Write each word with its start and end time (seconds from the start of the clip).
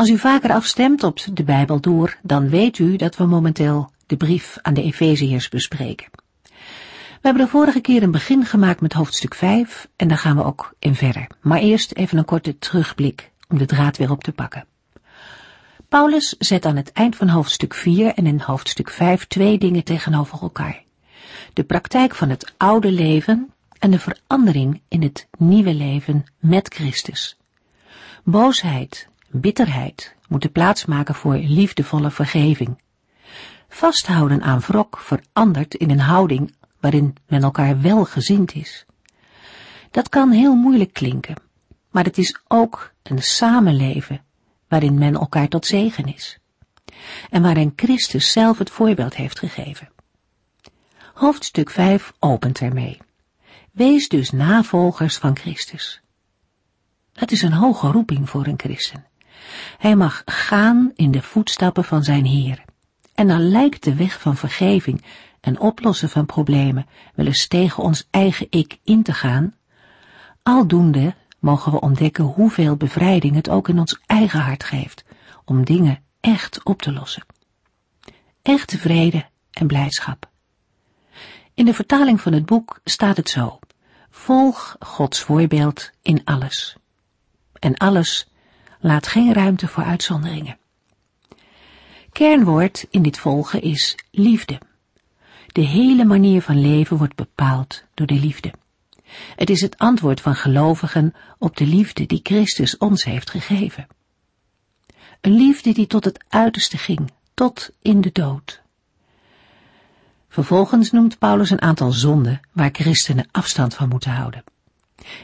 Als 0.00 0.08
u 0.08 0.18
vaker 0.18 0.52
afstemt 0.52 1.02
op 1.02 1.18
de 1.32 1.44
Bijbel 1.44 1.80
door, 1.80 2.18
dan 2.22 2.48
weet 2.48 2.78
u 2.78 2.96
dat 2.96 3.16
we 3.16 3.24
momenteel 3.24 3.90
de 4.06 4.16
brief 4.16 4.58
aan 4.62 4.74
de 4.74 4.82
Efeziërs 4.82 5.48
bespreken. 5.48 6.08
We 6.42 7.20
hebben 7.20 7.44
de 7.44 7.50
vorige 7.50 7.80
keer 7.80 8.02
een 8.02 8.10
begin 8.10 8.44
gemaakt 8.44 8.80
met 8.80 8.92
hoofdstuk 8.92 9.34
5 9.34 9.88
en 9.96 10.08
daar 10.08 10.18
gaan 10.18 10.36
we 10.36 10.44
ook 10.44 10.74
in 10.78 10.94
verder. 10.94 11.26
Maar 11.40 11.58
eerst 11.58 11.92
even 11.92 12.18
een 12.18 12.24
korte 12.24 12.58
terugblik 12.58 13.30
om 13.48 13.58
de 13.58 13.66
draad 13.66 13.96
weer 13.96 14.10
op 14.10 14.24
te 14.24 14.32
pakken. 14.32 14.64
Paulus 15.88 16.34
zet 16.38 16.64
aan 16.64 16.76
het 16.76 16.92
eind 16.92 17.16
van 17.16 17.28
hoofdstuk 17.28 17.74
4 17.74 18.14
en 18.14 18.26
in 18.26 18.40
hoofdstuk 18.40 18.90
5 18.90 19.26
twee 19.26 19.58
dingen 19.58 19.84
tegenover 19.84 20.42
elkaar. 20.42 20.82
De 21.52 21.64
praktijk 21.64 22.14
van 22.14 22.28
het 22.28 22.54
oude 22.56 22.92
leven 22.92 23.52
en 23.78 23.90
de 23.90 23.98
verandering 23.98 24.80
in 24.88 25.02
het 25.02 25.28
nieuwe 25.38 25.74
leven 25.74 26.24
met 26.38 26.74
Christus. 26.74 27.36
Boosheid, 28.24 29.09
bitterheid 29.30 30.16
moeten 30.28 30.52
plaatsmaken 30.52 31.14
voor 31.14 31.34
liefdevolle 31.34 32.10
vergeving. 32.10 32.78
Vasthouden 33.68 34.42
aan 34.42 34.60
wrok 34.60 34.98
verandert 34.98 35.74
in 35.74 35.90
een 35.90 36.00
houding 36.00 36.54
waarin 36.80 37.14
men 37.26 37.42
elkaar 37.42 37.80
welgezind 37.80 38.54
is. 38.54 38.86
Dat 39.90 40.08
kan 40.08 40.30
heel 40.30 40.54
moeilijk 40.54 40.92
klinken, 40.92 41.36
maar 41.90 42.04
het 42.04 42.18
is 42.18 42.40
ook 42.48 42.92
een 43.02 43.22
samenleven 43.22 44.22
waarin 44.68 44.98
men 44.98 45.14
elkaar 45.14 45.48
tot 45.48 45.66
zegen 45.66 46.14
is. 46.14 46.38
En 47.30 47.42
waarin 47.42 47.72
Christus 47.76 48.32
zelf 48.32 48.58
het 48.58 48.70
voorbeeld 48.70 49.14
heeft 49.14 49.38
gegeven. 49.38 49.88
Hoofdstuk 51.14 51.70
5 51.70 52.12
opent 52.18 52.60
ermee. 52.60 52.98
Wees 53.70 54.08
dus 54.08 54.30
navolgers 54.30 55.16
van 55.16 55.36
Christus. 55.36 56.00
Dat 57.12 57.30
is 57.30 57.42
een 57.42 57.52
hoge 57.52 57.90
roeping 57.90 58.30
voor 58.30 58.46
een 58.46 58.58
christen. 58.58 59.09
Hij 59.78 59.96
mag 59.96 60.22
gaan 60.24 60.92
in 60.94 61.10
de 61.10 61.22
voetstappen 61.22 61.84
van 61.84 62.04
zijn 62.04 62.24
Heer. 62.24 62.64
En 63.14 63.26
dan 63.26 63.48
lijkt 63.48 63.84
de 63.84 63.94
weg 63.94 64.20
van 64.20 64.36
vergeving 64.36 65.04
en 65.40 65.60
oplossen 65.60 66.08
van 66.08 66.26
problemen 66.26 66.86
wel 67.14 67.26
eens 67.26 67.46
tegen 67.46 67.82
ons 67.82 68.06
eigen 68.10 68.46
ik 68.50 68.78
in 68.84 69.02
te 69.02 69.12
gaan. 69.12 69.54
Aldoende 70.42 71.14
mogen 71.38 71.72
we 71.72 71.80
ontdekken 71.80 72.24
hoeveel 72.24 72.76
bevrijding 72.76 73.34
het 73.34 73.48
ook 73.48 73.68
in 73.68 73.78
ons 73.78 74.00
eigen 74.06 74.40
hart 74.40 74.64
geeft 74.64 75.04
om 75.44 75.64
dingen 75.64 76.02
echt 76.20 76.64
op 76.64 76.82
te 76.82 76.92
lossen. 76.92 77.24
Echte 78.42 78.78
vrede 78.78 79.26
en 79.50 79.66
blijdschap. 79.66 80.28
In 81.54 81.64
de 81.64 81.74
vertaling 81.74 82.20
van 82.20 82.32
het 82.32 82.46
boek 82.46 82.80
staat 82.84 83.16
het 83.16 83.30
zo. 83.30 83.58
Volg 84.10 84.76
Gods 84.78 85.20
voorbeeld 85.20 85.90
in 86.02 86.24
alles. 86.24 86.76
En 87.52 87.76
alles 87.76 88.29
laat 88.80 89.06
geen 89.06 89.32
ruimte 89.32 89.68
voor 89.68 89.82
uitzonderingen. 89.82 90.58
Kernwoord 92.12 92.86
in 92.90 93.02
dit 93.02 93.18
volgen 93.18 93.62
is 93.62 93.98
liefde. 94.10 94.60
De 95.46 95.60
hele 95.60 96.04
manier 96.04 96.42
van 96.42 96.60
leven 96.60 96.96
wordt 96.96 97.14
bepaald 97.14 97.84
door 97.94 98.06
de 98.06 98.14
liefde. 98.14 98.52
Het 99.36 99.50
is 99.50 99.60
het 99.60 99.78
antwoord 99.78 100.20
van 100.20 100.34
gelovigen 100.34 101.14
op 101.38 101.56
de 101.56 101.66
liefde 101.66 102.06
die 102.06 102.20
Christus 102.22 102.78
ons 102.78 103.04
heeft 103.04 103.30
gegeven. 103.30 103.86
Een 105.20 105.32
liefde 105.32 105.72
die 105.72 105.86
tot 105.86 106.04
het 106.04 106.24
uiterste 106.28 106.78
ging, 106.78 107.10
tot 107.34 107.70
in 107.82 108.00
de 108.00 108.10
dood. 108.12 108.62
Vervolgens 110.28 110.90
noemt 110.90 111.18
Paulus 111.18 111.50
een 111.50 111.62
aantal 111.62 111.92
zonden 111.92 112.40
waar 112.52 112.70
christenen 112.72 113.28
afstand 113.30 113.74
van 113.74 113.88
moeten 113.88 114.10
houden. 114.10 114.44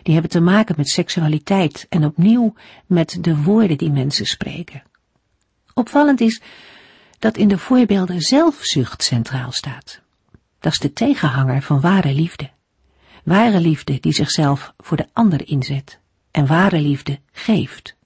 Die 0.02 0.12
hebben 0.12 0.30
te 0.30 0.40
maken 0.40 0.74
met 0.76 0.88
seksualiteit 0.88 1.86
en 1.88 2.04
opnieuw 2.04 2.54
met 2.86 3.18
de 3.20 3.36
woorden 3.36 3.78
die 3.78 3.90
mensen 3.90 4.26
spreken. 4.26 4.82
Opvallend 5.74 6.20
is 6.20 6.40
dat 7.18 7.36
in 7.36 7.48
de 7.48 7.58
voorbeelden 7.58 8.20
zelfzucht 8.20 9.02
centraal 9.02 9.52
staat. 9.52 10.00
Dat 10.58 10.72
is 10.72 10.78
de 10.78 10.92
tegenhanger 10.92 11.62
van 11.62 11.80
ware 11.80 12.12
liefde. 12.12 12.50
Ware 13.24 13.60
liefde 13.60 14.00
die 14.00 14.12
zichzelf 14.12 14.72
voor 14.78 14.96
de 14.96 15.08
ander 15.12 15.48
inzet 15.48 16.00
en 16.30 16.46
ware 16.46 16.80
liefde 16.80 17.18
geeft. 17.32 17.96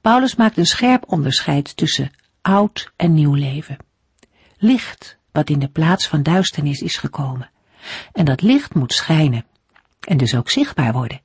Paulus 0.00 0.34
maakt 0.34 0.56
een 0.56 0.66
scherp 0.66 1.04
onderscheid 1.12 1.76
tussen 1.76 2.10
oud 2.42 2.92
en 2.96 3.14
nieuw 3.14 3.34
leven. 3.34 3.76
Licht 4.58 5.18
wat 5.32 5.50
in 5.50 5.58
de 5.58 5.68
plaats 5.68 6.08
van 6.08 6.22
duisternis 6.22 6.80
is 6.80 6.96
gekomen. 6.96 7.50
En 8.12 8.24
dat 8.24 8.42
licht 8.42 8.74
moet 8.74 8.92
schijnen 8.92 9.44
en 10.00 10.16
dus 10.16 10.34
ook 10.34 10.50
zichtbaar 10.50 10.92
worden 10.92 11.20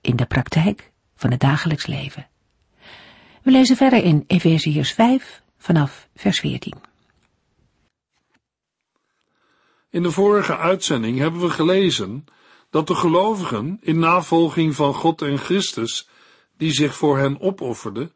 in 0.00 0.16
de 0.16 0.26
praktijk 0.26 0.92
van 1.14 1.30
het 1.30 1.40
dagelijks 1.40 1.86
leven. 1.86 2.28
We 3.42 3.50
lezen 3.50 3.76
verder 3.76 4.04
in 4.04 4.24
Efeziërs 4.26 4.92
5 4.92 5.42
vanaf 5.58 6.08
vers 6.14 6.40
14. 6.40 6.74
In 9.90 10.02
de 10.02 10.10
vorige 10.10 10.56
uitzending 10.56 11.18
hebben 11.18 11.40
we 11.40 11.50
gelezen 11.50 12.24
dat 12.70 12.86
de 12.86 12.94
gelovigen 12.94 13.78
in 13.80 13.98
navolging 13.98 14.74
van 14.74 14.94
God 14.94 15.22
en 15.22 15.38
Christus, 15.38 16.08
die 16.56 16.72
zich 16.72 16.94
voor 16.94 17.18
hen 17.18 17.40
opofferden, 17.40 18.12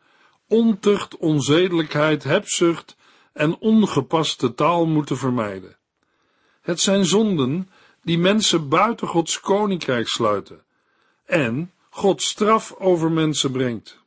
ontucht, 0.48 1.16
onzedelijkheid, 1.16 2.24
hebzucht 2.24 2.96
en 3.32 3.58
ongepaste 3.58 4.54
taal 4.54 4.86
moeten 4.86 5.16
vermijden. 5.16 5.76
Het 6.60 6.80
zijn 6.80 7.04
zonden 7.04 7.70
die 8.02 8.18
mensen 8.18 8.68
buiten 8.68 9.08
Gods 9.08 9.40
koninkrijk 9.40 10.08
sluiten 10.08 10.62
en 11.24 11.72
Gods 11.90 12.28
straf 12.28 12.74
over 12.78 13.12
mensen 13.12 13.52
brengt. 13.52 13.98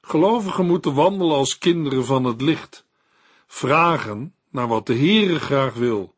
Gelovigen 0.00 0.66
moeten 0.66 0.94
wandelen 0.94 1.36
als 1.36 1.58
kinderen 1.58 2.04
van 2.04 2.24
het 2.24 2.40
licht, 2.40 2.84
vragen 3.46 4.34
naar 4.50 4.68
wat 4.68 4.86
de 4.86 4.94
Heere 4.94 5.40
graag 5.40 5.74
wil 5.74 6.14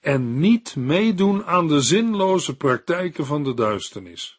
en 0.00 0.38
niet 0.38 0.76
meedoen 0.76 1.44
aan 1.44 1.68
de 1.68 1.80
zinloze 1.80 2.56
praktijken 2.56 3.26
van 3.26 3.44
de 3.44 3.54
duisternis. 3.54 4.38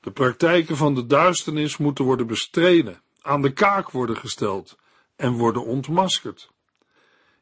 De 0.00 0.10
praktijken 0.10 0.76
van 0.76 0.94
de 0.94 1.06
duisternis 1.06 1.76
moeten 1.76 2.04
worden 2.04 2.26
bestreden, 2.26 3.02
aan 3.22 3.42
de 3.42 3.52
kaak 3.52 3.90
worden 3.90 4.16
gesteld 4.16 4.78
en 5.16 5.32
worden 5.32 5.64
ontmaskerd. 5.64 6.51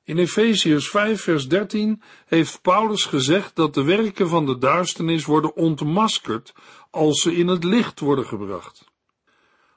In 0.04 0.18
Efeziërs 0.18 0.88
5 0.88 1.22
vers 1.22 1.48
13 1.48 2.02
heeft 2.26 2.62
Paulus 2.62 3.04
gezegd 3.04 3.56
dat 3.56 3.74
de 3.74 3.82
werken 3.82 4.28
van 4.28 4.46
de 4.46 4.58
duisternis 4.58 5.24
worden 5.24 5.56
ontmaskerd 5.56 6.52
als 6.90 7.20
ze 7.20 7.34
in 7.34 7.48
het 7.48 7.64
licht 7.64 8.00
worden 8.00 8.26
gebracht. 8.26 8.84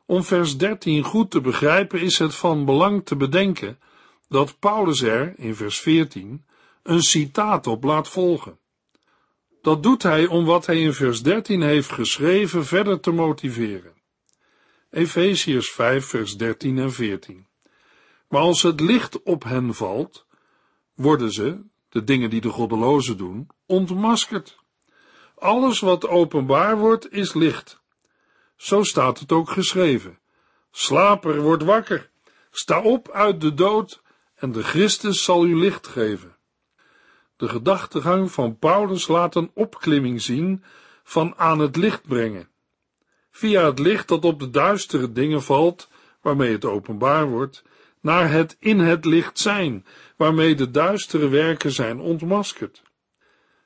Om 0.06 0.24
vers 0.24 0.58
13 0.58 1.04
goed 1.04 1.32
te 1.32 1.42
begrijpen 1.42 2.02
is 2.02 2.20
het 2.20 2.36
van 2.36 2.66
belang 2.66 3.06
te 3.06 3.16
bedenken 3.16 3.80
dat 4.28 4.60
Paulus 4.60 5.02
er, 5.02 5.34
in 5.38 5.56
vers 5.56 5.80
14, 5.80 6.46
een 6.84 7.02
citaat 7.02 7.68
op 7.68 7.84
laat 7.84 8.08
volgen. 8.08 8.60
Dat 9.62 9.84
doet 9.84 10.04
hij 10.04 10.26
om 10.26 10.46
wat 10.46 10.66
hij 10.66 10.82
in 10.82 10.94
vers 10.94 11.22
13 11.22 11.62
heeft 11.62 11.92
geschreven 11.92 12.66
verder 12.66 13.00
te 13.00 13.12
motiveren. 13.12 13.94
Efeziërs 14.90 15.72
5 15.72 16.06
vers 16.06 16.38
13 16.38 16.78
en 16.78 16.92
14. 16.92 17.48
Maar 18.28 18.42
als 18.42 18.62
het 18.62 18.80
licht 18.80 19.24
op 19.24 19.44
hen 19.44 19.74
valt, 19.74 20.23
worden 20.94 21.32
ze, 21.32 21.62
de 21.90 22.04
dingen 22.04 22.30
die 22.30 22.42
de 22.42 22.50
goddelozen 22.50 23.18
doen, 23.18 23.50
ontmaskerd. 23.66 24.58
Alles 25.36 25.80
wat 25.80 26.08
openbaar 26.08 26.78
wordt, 26.78 27.12
is 27.12 27.34
licht. 27.34 27.82
Zo 28.56 28.84
staat 28.84 29.20
het 29.20 29.32
ook 29.32 29.50
geschreven. 29.50 30.20
Slaper, 30.72 31.42
word 31.42 31.64
wakker. 31.64 32.10
Sta 32.52 32.82
op 32.82 33.10
uit 33.12 33.42
de 33.42 33.54
dood 33.54 34.02
en 34.36 34.52
de 34.52 34.64
Christus 34.64 35.24
zal 35.24 35.46
u 35.46 35.56
licht 35.56 35.88
geven. 35.88 36.36
De 37.36 37.50
gedachtegang 37.50 38.32
van 38.32 38.58
Paulus 38.58 39.08
laat 39.08 39.36
een 39.36 39.52
opklimming 39.54 40.22
zien 40.22 40.64
van 41.04 41.34
aan 41.38 41.60
het 41.60 41.76
licht 41.76 42.08
brengen. 42.08 42.50
Via 43.30 43.66
het 43.66 43.80
licht 43.80 44.08
dat 44.08 44.26
op 44.26 44.40
de 44.40 44.50
duistere 44.50 45.12
dingen 45.12 45.44
valt, 45.44 45.90
waarmee 46.22 46.52
het 46.52 46.66
openbaar 46.66 47.30
wordt, 47.30 47.64
naar 48.04 48.32
het 48.32 48.58
in 48.60 48.80
het 48.80 49.06
licht 49.06 49.40
zijn, 49.40 49.86
waarmee 50.18 50.56
de 50.56 50.72
duistere 50.72 51.28
werken 51.28 51.72
zijn 51.72 52.00
ontmaskerd. 52.00 52.82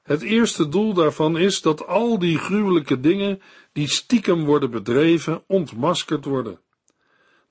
Het 0.03 0.21
eerste 0.21 0.69
doel 0.69 0.93
daarvan 0.93 1.37
is 1.37 1.61
dat 1.61 1.87
al 1.87 2.19
die 2.19 2.37
gruwelijke 2.37 2.99
dingen 2.99 3.41
die 3.73 3.87
stiekem 3.87 4.45
worden 4.45 4.71
bedreven, 4.71 5.43
ontmaskerd 5.47 6.25
worden. 6.25 6.59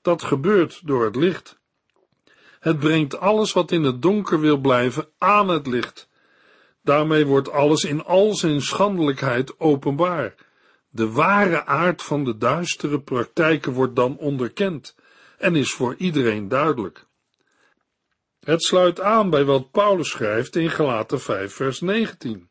Dat 0.01 0.23
gebeurt 0.23 0.81
door 0.83 1.05
het 1.05 1.15
licht. 1.15 1.59
Het 2.59 2.79
brengt 2.79 3.19
alles 3.19 3.53
wat 3.53 3.71
in 3.71 3.83
het 3.83 4.01
donker 4.01 4.39
wil 4.39 4.57
blijven 4.57 5.07
aan 5.17 5.47
het 5.47 5.67
licht. 5.67 6.09
Daarmee 6.83 7.25
wordt 7.25 7.51
alles 7.51 7.83
in 7.83 8.03
al 8.03 8.35
zijn 8.35 8.61
schandelijkheid 8.61 9.59
openbaar. 9.59 10.35
De 10.89 11.11
ware 11.11 11.65
aard 11.65 12.03
van 12.03 12.23
de 12.23 12.37
duistere 12.37 13.01
praktijken 13.01 13.71
wordt 13.71 13.95
dan 13.95 14.17
onderkend 14.17 14.95
en 15.37 15.55
is 15.55 15.71
voor 15.71 15.95
iedereen 15.97 16.47
duidelijk. 16.47 17.05
Het 18.39 18.63
sluit 18.63 19.01
aan 19.01 19.29
bij 19.29 19.45
wat 19.45 19.71
Paulus 19.71 20.09
schrijft 20.09 20.55
in 20.55 20.69
Galaten 20.69 21.21
5 21.21 21.53
vers 21.53 21.81
19. 21.81 22.49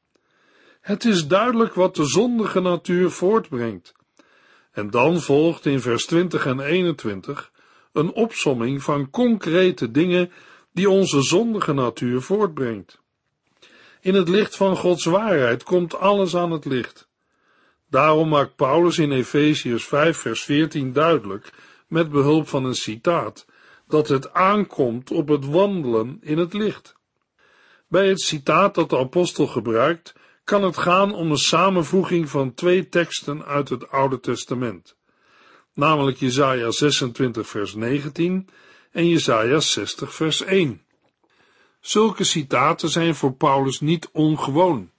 Het 0.80 1.04
is 1.04 1.26
duidelijk 1.26 1.74
wat 1.74 1.96
de 1.96 2.04
zondige 2.04 2.60
natuur 2.60 3.10
voortbrengt. 3.10 3.94
En 4.72 4.90
dan 4.90 5.20
volgt 5.20 5.66
in 5.66 5.80
vers 5.80 6.06
20 6.06 6.46
en 6.46 6.60
21 6.60 7.52
een 7.92 8.12
opsomming 8.12 8.82
van 8.82 9.10
concrete 9.10 9.90
dingen 9.90 10.32
die 10.72 10.90
onze 10.90 11.22
zondige 11.22 11.72
natuur 11.72 12.20
voortbrengt. 12.20 13.00
In 14.00 14.14
het 14.14 14.28
licht 14.28 14.56
van 14.56 14.76
Gods 14.76 15.04
waarheid 15.04 15.62
komt 15.62 15.94
alles 15.94 16.36
aan 16.36 16.50
het 16.50 16.64
licht. 16.64 17.08
Daarom 17.90 18.28
maakt 18.28 18.56
Paulus 18.56 18.98
in 18.98 19.12
Efesiërs 19.12 19.84
5 19.84 20.16
vers 20.16 20.44
14 20.44 20.92
duidelijk, 20.92 21.52
met 21.86 22.10
behulp 22.10 22.48
van 22.48 22.64
een 22.64 22.74
citaat, 22.74 23.46
dat 23.88 24.08
het 24.08 24.32
aankomt 24.32 25.10
op 25.10 25.28
het 25.28 25.46
wandelen 25.46 26.18
in 26.20 26.38
het 26.38 26.52
licht. 26.52 26.94
Bij 27.88 28.08
het 28.08 28.20
citaat 28.20 28.74
dat 28.74 28.90
de 28.90 28.98
apostel 28.98 29.46
gebruikt, 29.46 30.14
kan 30.44 30.62
het 30.62 30.76
gaan 30.76 31.14
om 31.14 31.30
een 31.30 31.36
samenvoeging 31.36 32.28
van 32.28 32.54
twee 32.54 32.88
teksten 32.88 33.44
uit 33.44 33.68
het 33.68 33.90
Oude 33.90 34.20
Testament, 34.20 34.96
namelijk 35.74 36.16
Jesaja 36.16 36.70
26 36.70 37.48
vers 37.48 37.74
19 37.74 38.48
en 38.90 39.08
Jesaja 39.08 39.60
60 39.60 40.14
vers 40.14 40.42
1. 40.42 40.82
Zulke 41.80 42.24
citaten 42.24 42.88
zijn 42.88 43.14
voor 43.14 43.32
Paulus 43.32 43.80
niet 43.80 44.08
ongewoon, 44.12 44.90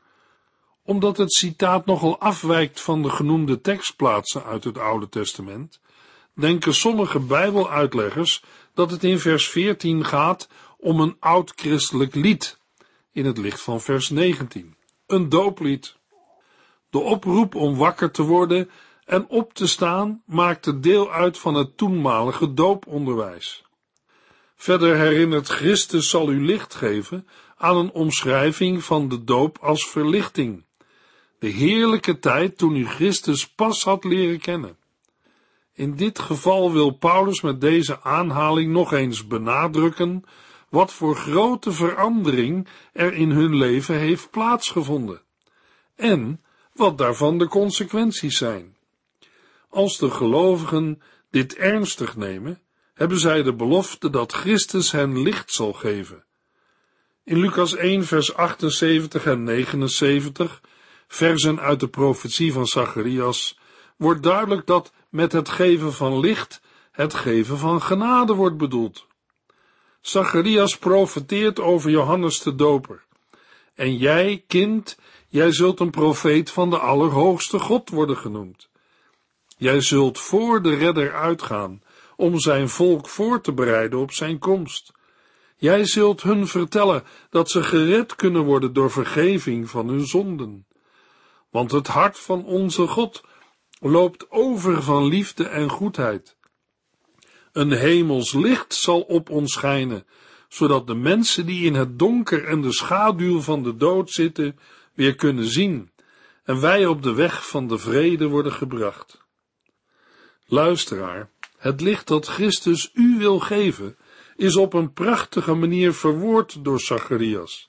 omdat 0.83 1.17
het 1.17 1.33
citaat 1.33 1.85
nogal 1.85 2.19
afwijkt 2.19 2.81
van 2.81 3.01
de 3.01 3.09
genoemde 3.09 3.61
tekstplaatsen 3.61 4.43
uit 4.43 4.63
het 4.63 4.77
Oude 4.77 5.09
Testament, 5.09 5.79
denken 6.39 6.73
sommige 6.73 7.19
Bijbeluitleggers 7.19 8.43
dat 8.73 8.91
het 8.91 9.03
in 9.03 9.19
vers 9.19 9.49
14 9.49 10.05
gaat 10.05 10.49
om 10.77 10.99
een 10.99 11.15
oud-christelijk 11.19 12.15
lied, 12.15 12.59
in 13.11 13.25
het 13.25 13.37
licht 13.37 13.61
van 13.61 13.81
vers 13.81 14.09
19, 14.09 14.75
een 15.07 15.29
dooplied. 15.29 15.95
De 16.89 16.99
oproep 16.99 17.55
om 17.55 17.75
wakker 17.75 18.11
te 18.11 18.23
worden 18.23 18.69
en 19.05 19.29
op 19.29 19.53
te 19.53 19.67
staan 19.67 20.21
maakte 20.25 20.79
deel 20.79 21.11
uit 21.11 21.37
van 21.37 21.53
het 21.53 21.77
toenmalige 21.77 22.53
dooponderwijs. 22.53 23.65
Verder 24.55 24.95
herinnert 24.97 25.47
Christus 25.47 26.09
zal 26.09 26.29
u 26.29 26.45
licht 26.45 26.75
geven 26.75 27.27
aan 27.57 27.77
een 27.77 27.91
omschrijving 27.91 28.83
van 28.83 29.07
de 29.07 29.23
doop 29.23 29.57
als 29.61 29.89
verlichting. 29.89 30.65
De 31.39 31.47
heerlijke 31.47 32.19
tijd 32.19 32.57
toen 32.57 32.75
u 32.75 32.87
Christus 32.87 33.47
pas 33.47 33.83
had 33.83 34.03
leren 34.03 34.39
kennen. 34.39 34.76
In 35.77 35.95
dit 35.95 36.19
geval 36.19 36.71
wil 36.71 36.89
Paulus 36.89 37.41
met 37.41 37.61
deze 37.61 38.01
aanhaling 38.01 38.71
nog 38.71 38.93
eens 38.93 39.27
benadrukken 39.27 40.23
wat 40.69 40.93
voor 40.93 41.15
grote 41.15 41.71
verandering 41.71 42.67
er 42.93 43.13
in 43.13 43.29
hun 43.29 43.55
leven 43.55 43.95
heeft 43.95 44.31
plaatsgevonden 44.31 45.21
en 45.95 46.41
wat 46.73 46.97
daarvan 46.97 47.37
de 47.37 47.47
consequenties 47.47 48.37
zijn. 48.37 48.75
Als 49.69 49.97
de 49.97 50.09
gelovigen 50.09 51.01
dit 51.29 51.55
ernstig 51.55 52.15
nemen, 52.15 52.61
hebben 52.93 53.19
zij 53.19 53.43
de 53.43 53.53
belofte 53.53 54.09
dat 54.09 54.33
Christus 54.33 54.91
hen 54.91 55.21
licht 55.21 55.53
zal 55.53 55.73
geven. 55.73 56.23
In 57.23 57.39
Lucas 57.39 57.75
1 57.75 58.05
vers 58.05 58.35
78 58.35 59.25
en 59.25 59.43
79, 59.43 60.61
versen 61.07 61.59
uit 61.59 61.79
de 61.79 61.87
profetie 61.87 62.53
van 62.53 62.65
Zacharias, 62.65 63.59
wordt 63.97 64.23
duidelijk 64.23 64.65
dat 64.65 64.93
met 65.17 65.31
het 65.31 65.49
geven 65.49 65.93
van 65.93 66.19
licht 66.19 66.61
het 66.91 67.13
geven 67.13 67.57
van 67.57 67.81
genade 67.81 68.33
wordt 68.33 68.57
bedoeld. 68.57 69.07
Zacharias 70.01 70.77
profeteert 70.77 71.59
over 71.59 71.89
Johannes 71.89 72.41
de 72.41 72.55
Doper. 72.55 73.03
En 73.75 73.97
jij, 73.97 74.43
kind, 74.47 74.97
jij 75.27 75.51
zult 75.51 75.79
een 75.79 75.89
profeet 75.89 76.51
van 76.51 76.69
de 76.69 76.77
Allerhoogste 76.77 77.59
God 77.59 77.89
worden 77.89 78.17
genoemd. 78.17 78.69
Jij 79.57 79.81
zult 79.81 80.19
voor 80.19 80.61
de 80.61 80.75
redder 80.75 81.13
uitgaan, 81.13 81.81
om 82.15 82.39
zijn 82.39 82.69
volk 82.69 83.07
voor 83.07 83.41
te 83.41 83.53
bereiden 83.53 83.99
op 83.99 84.11
zijn 84.11 84.39
komst. 84.39 84.91
Jij 85.55 85.85
zult 85.85 86.21
hun 86.21 86.47
vertellen 86.47 87.03
dat 87.29 87.49
ze 87.49 87.63
gered 87.63 88.15
kunnen 88.15 88.43
worden 88.43 88.73
door 88.73 88.91
vergeving 88.91 89.69
van 89.69 89.87
hun 89.87 90.05
zonden. 90.05 90.65
Want 91.49 91.71
het 91.71 91.87
hart 91.87 92.19
van 92.19 92.45
onze 92.45 92.87
God 92.87 93.23
loopt 93.79 94.31
over 94.31 94.83
van 94.83 95.07
liefde 95.07 95.43
en 95.43 95.69
goedheid. 95.69 96.37
Een 97.51 97.71
hemels 97.71 98.33
licht 98.33 98.73
zal 98.73 99.01
op 99.01 99.29
ons 99.29 99.53
schijnen, 99.53 100.05
zodat 100.49 100.87
de 100.87 100.95
mensen 100.95 101.45
die 101.45 101.65
in 101.65 101.73
het 101.73 101.99
donker 101.99 102.45
en 102.45 102.61
de 102.61 102.73
schaduw 102.73 103.41
van 103.41 103.63
de 103.63 103.75
dood 103.75 104.11
zitten, 104.11 104.59
weer 104.93 105.15
kunnen 105.15 105.45
zien 105.45 105.91
en 106.43 106.61
wij 106.61 106.85
op 106.85 107.03
de 107.03 107.13
weg 107.13 107.47
van 107.47 107.67
de 107.67 107.77
vrede 107.77 108.27
worden 108.27 108.51
gebracht. 108.51 109.25
Luisteraar, 110.45 111.29
het 111.57 111.81
licht 111.81 112.07
dat 112.07 112.27
Christus 112.27 112.89
u 112.93 113.17
wil 113.17 113.39
geven, 113.39 113.97
is 114.35 114.55
op 114.55 114.73
een 114.73 114.93
prachtige 114.93 115.53
manier 115.53 115.93
verwoord 115.93 116.63
door 116.63 116.79
Zacharias. 116.79 117.67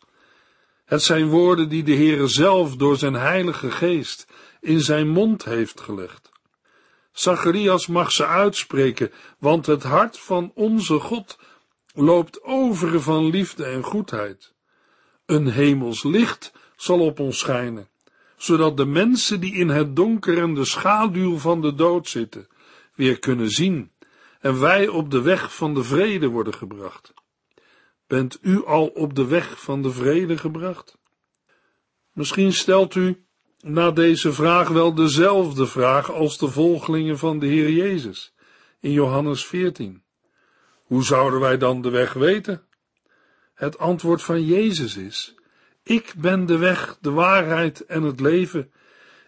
Het 0.84 1.02
zijn 1.02 1.28
woorden 1.28 1.68
die 1.68 1.82
de 1.82 1.94
Heere 1.94 2.28
zelf 2.28 2.76
door 2.76 2.96
zijn 2.96 3.14
heilige 3.14 3.70
geest 3.70 4.26
in 4.60 4.80
zijn 4.80 5.08
mond 5.08 5.44
heeft 5.44 5.80
gelegd. 5.80 6.30
Zacharias 7.12 7.86
mag 7.86 8.12
ze 8.12 8.26
uitspreken, 8.26 9.12
want 9.38 9.66
het 9.66 9.82
hart 9.82 10.18
van 10.18 10.52
onze 10.54 10.98
God 10.98 11.38
loopt 11.94 12.42
over 12.42 13.00
van 13.00 13.30
liefde 13.30 13.64
en 13.64 13.82
goedheid. 13.82 14.54
Een 15.26 15.48
hemels 15.48 16.02
licht 16.02 16.52
zal 16.76 17.00
op 17.00 17.20
ons 17.20 17.38
schijnen, 17.38 17.88
zodat 18.36 18.76
de 18.76 18.86
mensen 18.86 19.40
die 19.40 19.54
in 19.54 19.68
het 19.68 19.96
donker 19.96 20.38
en 20.38 20.54
de 20.54 20.64
schaduw 20.64 21.38
van 21.38 21.60
de 21.60 21.74
dood 21.74 22.08
zitten, 22.08 22.48
weer 22.94 23.18
kunnen 23.18 23.50
zien 23.50 23.92
en 24.40 24.60
wij 24.60 24.88
op 24.88 25.10
de 25.10 25.22
weg 25.22 25.54
van 25.54 25.74
de 25.74 25.82
vrede 25.82 26.28
worden 26.28 26.54
gebracht. 26.54 27.14
Bent 28.06 28.38
u 28.42 28.64
al 28.64 28.86
op 28.86 29.14
de 29.14 29.26
weg 29.26 29.60
van 29.60 29.82
de 29.82 29.90
vrede 29.90 30.38
gebracht? 30.38 30.98
Misschien 32.12 32.52
stelt 32.52 32.94
u 32.94 33.26
na 33.60 33.90
deze 33.90 34.32
vraag 34.32 34.68
wel 34.68 34.94
dezelfde 34.94 35.66
vraag 35.66 36.12
als 36.12 36.38
de 36.38 36.48
volgelingen 36.48 37.18
van 37.18 37.38
de 37.38 37.46
Heer 37.46 37.70
Jezus 37.70 38.34
in 38.80 38.92
Johannes 38.92 39.46
14. 39.46 40.02
Hoe 40.82 41.04
zouden 41.04 41.40
wij 41.40 41.58
dan 41.58 41.82
de 41.82 41.90
weg 41.90 42.12
weten? 42.12 42.62
Het 43.54 43.78
antwoord 43.78 44.22
van 44.22 44.44
Jezus 44.44 44.96
is: 44.96 45.34
Ik 45.82 46.14
ben 46.16 46.46
de 46.46 46.58
weg, 46.58 46.98
de 47.00 47.10
waarheid 47.10 47.84
en 47.86 48.02
het 48.02 48.20
leven. 48.20 48.72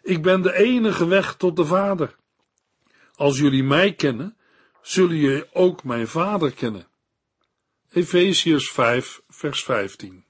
Ik 0.03 0.23
ben 0.23 0.43
de 0.43 0.53
enige 0.53 1.07
weg 1.07 1.35
tot 1.35 1.57
de 1.57 1.65
Vader. 1.65 2.17
Als 3.15 3.39
jullie 3.39 3.65
mij 3.65 3.95
kennen, 3.95 4.37
zullen 4.83 5.17
jullie 5.17 5.55
ook 5.55 5.85
mijn 5.85 6.09
Vader 6.09 6.53
kennen. 6.53 6.87
Efeziërs 7.93 8.71
5, 8.71 9.21
vers 9.29 9.65
15. 9.65 10.25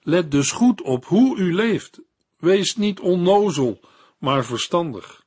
Let 0.00 0.30
dus 0.30 0.50
goed 0.50 0.82
op 0.82 1.04
hoe 1.04 1.38
u 1.38 1.54
leeft. 1.54 2.00
Wees 2.38 2.76
niet 2.76 3.00
onnozel, 3.00 3.80
maar 4.18 4.44
verstandig. 4.44 5.26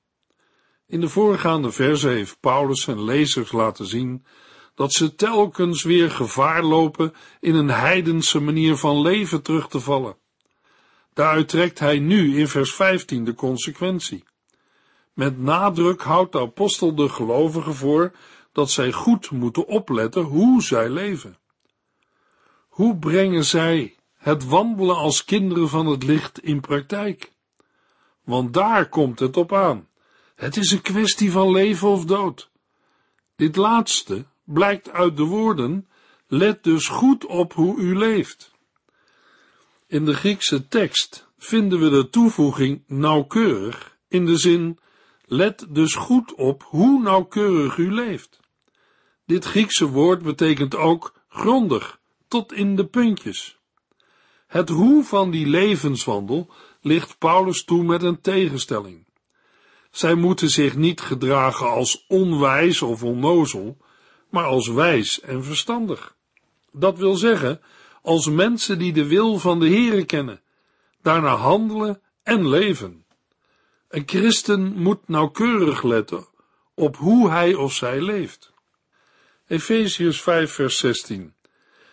In 0.88 1.02
de 1.02 1.10
voorgaande 1.10 1.72
verse 1.72 2.08
heeft 2.08 2.40
Paulus 2.40 2.82
zijn 2.82 3.04
lezers 3.04 3.52
laten 3.52 3.86
zien 3.86 4.26
dat 4.76 4.94
ze 4.94 5.16
telkens 5.16 5.84
weer 5.84 6.12
gevaar 6.12 6.64
lopen 6.64 7.14
in 7.40 7.56
een 7.56 7.70
heidense 7.70 8.40
manier 8.40 8.76
van 8.76 9.02
leven 9.02 9.42
terug 9.42 9.68
te 9.68 9.80
vallen. 9.80 10.18
Daaruit 11.14 11.48
trekt 11.50 11.80
hij 11.80 12.00
nu 12.00 12.40
in 12.40 12.48
vers 12.48 12.74
15 12.74 13.24
de 13.24 13.34
consequentie. 13.34 14.24
Met 15.14 15.40
nadruk 15.40 16.02
houdt 16.02 16.32
de 16.32 16.40
apostel 16.40 16.96
de 16.96 17.10
gelovigen 17.10 17.76
voor 17.76 18.12
dat 18.52 18.72
zij 18.72 18.92
goed 18.92 19.32
moeten 19.32 19.68
opletten 19.68 20.24
hoe 20.24 20.62
zij 20.62 20.90
leven. 20.90 21.38
Hoe 22.68 22.98
brengen 22.98 23.46
zij 23.46 23.96
het 24.22 24.46
wandelen 24.46 24.96
als 24.96 25.26
kinderen 25.26 25.70
van 25.70 25.86
het 25.86 26.04
licht 26.04 26.40
in 26.40 26.60
praktijk? 26.60 27.32
Want 28.24 28.54
daar 28.54 28.90
komt 28.90 29.20
het 29.20 29.38
op 29.38 29.54
aan. 29.54 29.88
Het 30.36 30.58
is 30.58 30.72
een 30.72 30.82
kwestie 30.82 31.32
van 31.32 31.52
leven 31.52 31.88
of 31.88 32.06
dood. 32.06 32.50
Dit 33.36 33.56
laatste 33.56 34.26
blijkt 34.44 34.92
uit 34.92 35.18
de 35.18 35.24
woorden: 35.24 35.88
let 36.28 36.64
dus 36.64 36.88
goed 36.88 37.26
op 37.26 37.54
hoe 37.54 37.78
u 37.78 37.98
leeft. 37.98 38.52
In 39.88 40.06
de 40.06 40.14
Griekse 40.14 40.68
tekst 40.68 41.28
vinden 41.38 41.80
we 41.80 41.90
de 41.90 42.10
toevoeging 42.10 42.84
nauwkeurig 42.88 43.98
in 44.08 44.26
de 44.26 44.38
zin: 44.38 44.80
let 45.26 45.66
dus 45.70 45.96
goed 45.96 46.34
op 46.34 46.64
hoe 46.64 47.02
nauwkeurig 47.02 47.78
u 47.78 47.94
leeft. 47.94 48.40
Dit 49.26 49.46
Griekse 49.46 49.88
woord 49.88 50.22
betekent 50.22 50.76
ook 50.76 51.14
grondig, 51.30 52.00
tot 52.28 52.54
in 52.54 52.76
de 52.76 52.86
puntjes. 52.86 53.61
Het 54.52 54.70
hoe 54.70 55.04
van 55.04 55.32
die 55.32 55.48
levenswandel 55.48 56.50
ligt 56.82 57.18
Paulus 57.18 57.64
toe 57.64 57.84
met 57.84 58.04
een 58.04 58.22
tegenstelling. 58.22 59.06
Zij 59.92 60.16
moeten 60.16 60.50
zich 60.50 60.76
niet 60.76 61.02
gedragen 61.02 61.70
als 61.70 62.06
onwijs 62.08 62.82
of 62.82 63.04
onnozel, 63.04 63.78
maar 64.30 64.44
als 64.44 64.68
wijs 64.68 65.22
en 65.22 65.44
verstandig. 65.44 66.16
Dat 66.72 66.98
wil 66.98 67.16
zeggen, 67.16 67.62
als 68.02 68.30
mensen 68.30 68.80
die 68.80 68.94
de 68.94 69.08
wil 69.08 69.38
van 69.38 69.60
de 69.60 69.68
Heere 69.68 70.06
kennen, 70.06 70.42
daarna 71.02 71.36
handelen 71.36 72.02
en 72.24 72.50
leven. 72.50 73.06
Een 73.88 74.04
christen 74.06 74.74
moet 74.74 75.08
nauwkeurig 75.08 75.84
letten 75.84 76.28
op 76.74 76.96
hoe 76.96 77.30
hij 77.30 77.54
of 77.54 77.74
zij 77.74 78.02
leeft. 78.02 78.54
Efeziërs 79.48 80.22
5 80.22 80.52
vers 80.52 80.78
16 80.78 81.34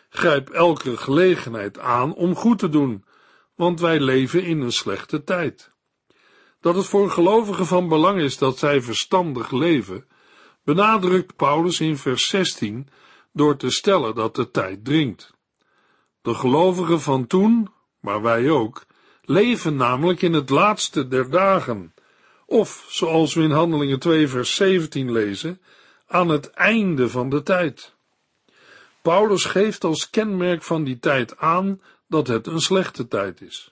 Grijp 0.09 0.49
elke 0.49 0.97
gelegenheid 0.97 1.79
aan 1.79 2.15
om 2.15 2.35
goed 2.35 2.59
te 2.59 2.69
doen, 2.69 3.05
want 3.55 3.81
wij 3.81 4.01
leven 4.01 4.45
in 4.45 4.61
een 4.61 4.73
slechte 4.73 5.25
tijd. 5.25 5.73
Dat 6.61 6.75
het 6.75 6.87
voor 6.87 7.11
gelovigen 7.11 7.67
van 7.67 7.89
belang 7.89 8.21
is 8.21 8.39
dat 8.39 8.59
zij 8.59 8.83
verstandig 8.83 9.51
leven, 9.51 10.07
benadrukt 10.65 11.37
Paulus 11.37 11.81
in 11.81 11.97
vers 11.97 12.27
16 12.27 12.89
door 13.33 13.57
te 13.57 13.71
stellen 13.71 14.15
dat 14.15 14.35
de 14.35 14.51
tijd 14.51 14.85
dringt. 14.85 15.35
De 16.23 16.35
gelovigen 16.35 17.01
van 17.01 17.27
toen, 17.27 17.69
maar 18.01 18.23
wij 18.23 18.51
ook, 18.51 18.87
leven 19.23 19.77
namelijk 19.77 20.23
in 20.23 20.33
het 20.33 20.51
laatste 20.51 21.09
der 21.09 21.31
dagen, 21.31 21.95
of, 22.47 22.87
zoals 22.89 23.35
we 23.35 23.43
in 23.43 23.51
Handelingen 23.51 23.99
2 23.99 24.29
vers 24.29 24.55
17 24.55 25.13
lezen, 25.13 25.61
aan 26.07 26.29
het 26.29 26.51
einde 26.51 27.09
van 27.09 27.29
de 27.29 27.43
tijd. 27.43 27.97
Paulus 29.03 29.45
geeft 29.45 29.85
als 29.85 30.11
kenmerk 30.11 30.63
van 30.63 30.85
die 30.85 30.99
tijd 30.99 31.39
aan 31.39 31.83
dat 32.09 32.27
het 32.27 32.47
een 32.47 32.61
slechte 32.61 33.09
tijd 33.09 33.41
is. 33.41 33.71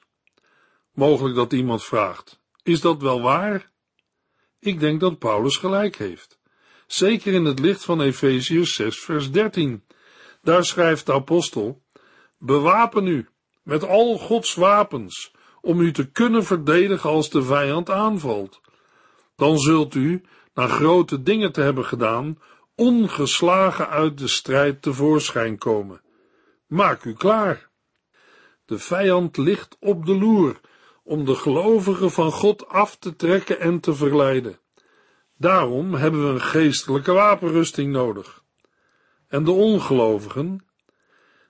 Mogelijk 0.93 1.35
dat 1.35 1.53
iemand 1.53 1.85
vraagt, 1.85 2.41
is 2.63 2.81
dat 2.81 3.03
wel 3.03 3.21
waar? 3.21 3.71
Ik 4.59 4.81
denk 4.81 5.01
dat 5.01 5.19
Paulus 5.19 5.57
gelijk 5.57 5.97
heeft. 5.97 6.39
Zeker 6.87 7.33
in 7.33 7.45
het 7.45 7.59
licht 7.59 7.85
van 7.85 8.01
Efeziërs 8.01 8.75
6 8.75 9.01
vers 9.01 9.31
13. 9.31 9.85
Daar 10.43 10.65
schrijft 10.65 11.07
de 11.07 11.13
apostel, 11.13 11.83
bewapen 12.39 13.07
u 13.07 13.29
met 13.63 13.85
al 13.85 14.19
Gods 14.19 14.55
wapens, 14.55 15.33
om 15.61 15.81
u 15.81 15.93
te 15.93 16.11
kunnen 16.11 16.45
verdedigen 16.45 17.11
als 17.11 17.31
de 17.31 17.43
vijand 17.43 17.91
aanvalt. 17.91 18.61
Dan 19.37 19.59
zult 19.59 19.95
u, 19.95 20.23
na 20.55 20.67
grote 20.67 21.23
dingen 21.23 21.53
te 21.53 21.61
hebben 21.61 21.85
gedaan, 21.85 22.39
ongeslagen 22.77 23.89
uit 23.89 24.19
de 24.19 24.29
strijd 24.29 24.83
tevoorschijn 24.83 25.59
komen. 25.59 26.01
Maak 26.67 27.05
u 27.05 27.13
klaar. 27.13 27.69
De 28.65 28.79
vijand 28.79 29.37
ligt 29.37 29.77
op 29.81 30.07
de 30.07 30.19
loer 30.19 30.61
om 31.03 31.25
de 31.25 31.35
gelovigen 31.35 32.11
van 32.11 32.33
God 32.33 32.69
af 32.69 32.97
te 32.97 33.17
trekken 33.17 33.61
en 33.61 33.81
te 33.81 33.95
verleiden. 33.95 34.59
Daarom 35.39 35.95
hebben 35.95 36.27
we 36.27 36.29
een 36.29 36.41
geestelijke 36.41 37.13
wapenrusting 37.13 37.93
nodig. 37.93 38.43
En 39.29 39.45
de 39.45 39.51
ongelovigen, 39.51 40.65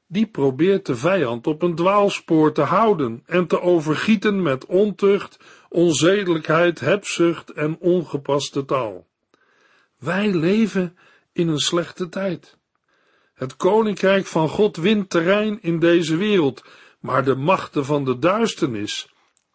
die 0.07 0.27
probeert 0.27 0.87
de 0.87 0.97
vijand 0.97 1.47
op 1.47 1.63
een 1.63 1.75
dwaalspoor 1.75 2.53
te 2.53 2.63
houden 2.63 3.23
en 3.27 3.47
te 3.47 3.61
overgieten 3.61 4.43
met 4.43 4.67
ontucht, 4.67 5.39
onzedelijkheid, 5.69 6.81
hebzucht 6.81 7.51
en 7.51 7.77
ongepaste 7.79 8.65
taal. 8.65 9.07
Wij 9.99 10.35
leven 10.35 10.97
in 11.37 11.49
een 11.49 11.59
slechte 11.59 12.09
tijd. 12.09 12.57
Het 13.35 13.57
koninkrijk 13.57 14.27
van 14.27 14.49
God 14.49 14.77
wint 14.77 15.11
terrein 15.11 15.63
in 15.63 15.79
deze 15.79 16.17
wereld, 16.17 16.65
maar 17.01 17.25
de 17.25 17.35
machten 17.35 17.85
van 17.85 18.05
de 18.05 18.19
duisternis 18.19 19.09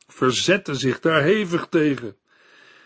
verzetten 0.08 0.76
zich 0.76 1.00
daar 1.00 1.22
hevig 1.22 1.68
tegen. 1.70 2.16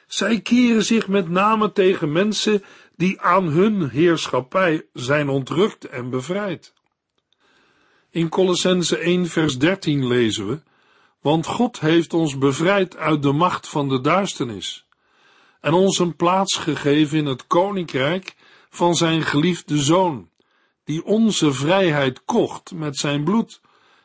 Zij 0.08 0.42
keren 0.42 0.86
zich 0.86 1.08
met 1.08 1.30
name 1.30 1.72
tegen 1.72 2.12
mensen 2.12 2.64
die 2.96 3.22
aan 3.22 3.48
hun 3.48 3.90
heerschappij 3.90 4.86
zijn 4.94 5.30
ontrukt 5.30 5.86
en 5.86 6.10
bevrijd. 6.10 6.74
In 8.10 8.30
Colossense 8.30 8.98
1 8.98 9.28
vers 9.28 9.58
13 9.58 10.08
lezen 10.08 10.48
we, 10.48 10.62
want 11.22 11.46
God 11.46 11.80
heeft 11.80 12.14
ons 12.14 12.38
bevrijd 12.38 12.98
uit 12.98 13.22
de 13.22 13.32
macht 13.32 13.68
van 13.68 13.90
de 13.90 14.02
duisternis 14.02 14.86
en 15.66 15.74
ons 15.74 16.00
een 16.00 16.16
plaats 16.16 16.58
gegeven 16.58 17.18
in 17.18 17.26
het 17.26 17.48
koninkrijk 17.48 18.35
van 18.76 18.96
zijn 18.96 19.22
geliefde 19.22 19.78
zoon, 19.78 20.30
die 20.84 21.06
onze 21.06 21.54
vrijheid 21.54 22.26
kocht 22.26 22.72
met 22.72 22.98
zijn 22.98 23.24
bloed, 23.24 23.62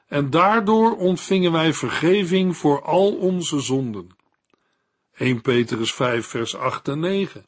en 0.06 0.30
daardoor 0.30 0.96
ontvingen 0.96 1.52
wij 1.52 1.72
vergeving 1.72 2.56
voor 2.56 2.82
al 2.82 3.12
onze 3.12 3.60
zonden. 3.60 4.08
1 5.16 5.40
Petrus 5.40 5.92
5 5.92 6.26
vers 6.26 6.56
8 6.56 6.88
en 6.88 7.00
9. 7.00 7.46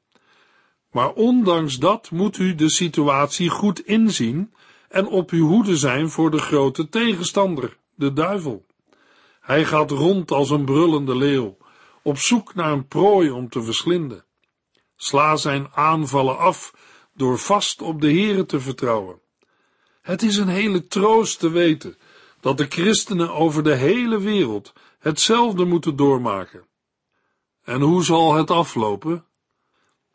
Maar 0.91 1.13
ondanks 1.13 1.79
dat 1.79 2.11
moet 2.11 2.39
u 2.39 2.55
de 2.55 2.71
situatie 2.71 3.49
goed 3.49 3.87
inzien 3.87 4.55
en 4.89 5.07
op 5.07 5.31
uw 5.31 5.47
hoede 5.47 5.77
zijn 5.77 6.11
voor 6.11 6.31
de 6.31 6.39
grote 6.39 6.89
tegenstander, 6.89 7.77
de 7.95 8.13
duivel. 8.13 8.67
Hij 9.41 9.65
gaat 9.65 9.91
rond 9.91 10.31
als 10.31 10.51
een 10.51 10.65
brullende 10.65 11.17
leeuw, 11.17 11.57
op 12.03 12.19
zoek 12.19 12.55
naar 12.55 12.73
een 12.73 12.87
prooi 12.87 13.31
om 13.31 13.49
te 13.49 13.63
verslinden. 13.63 14.25
Sla 14.97 15.37
zijn 15.37 15.69
aanvallen 15.75 16.39
af 16.39 16.73
door 17.15 17.39
vast 17.39 17.83
op 17.83 18.01
de 18.01 18.11
Heere 18.11 18.47
te 18.47 18.61
vertrouwen. 18.61 19.21
Het 20.03 20.23
is 20.23 20.37
een 20.37 20.49
hele 20.49 20.87
troost 20.87 21.39
te 21.39 21.51
weten 21.51 21.97
dat 22.41 22.57
de 22.57 22.67
christenen 22.69 23.35
over 23.35 23.63
de 23.63 23.75
hele 23.75 24.21
wereld 24.21 24.73
hetzelfde 24.99 25.65
moeten 25.65 25.97
doormaken. 25.97 26.67
En 27.65 27.81
hoe 27.81 28.05
zal 28.05 28.35
het 28.35 28.51
aflopen? 28.51 29.25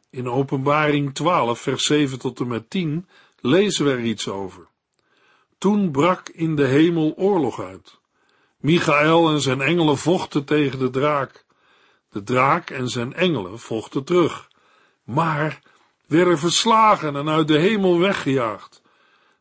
In 0.10 0.30
Openbaring 0.30 1.14
12, 1.16 1.60
vers 1.60 1.86
7 1.86 2.20
tot 2.20 2.40
en 2.40 2.48
met 2.48 2.70
10 2.70 3.08
lezen 3.40 3.86
we 3.86 3.92
er 3.92 4.04
iets 4.04 4.28
over. 4.28 4.68
Toen 5.58 5.92
brak 5.92 6.30
in 6.30 6.56
de 6.56 6.66
hemel 6.66 7.14
oorlog 7.16 7.62
uit. 7.62 8.00
Michael 8.58 9.30
en 9.30 9.42
zijn 9.42 9.62
engelen 9.62 9.98
vochten 9.98 10.44
tegen 10.46 10.80
de 10.80 10.90
draak. 10.90 11.46
De 12.10 12.24
draak 12.24 12.70
en 12.70 12.88
zijn 12.90 13.14
engelen 13.14 13.60
vochten 13.60 14.04
terug, 14.04 14.48
maar 15.04 15.62
werden 16.08 16.40
verslagen 16.40 17.16
en 17.16 17.30
uit 17.30 17.48
de 17.48 17.60
hemel 17.60 18.00
weggejaagd. 18.00 18.82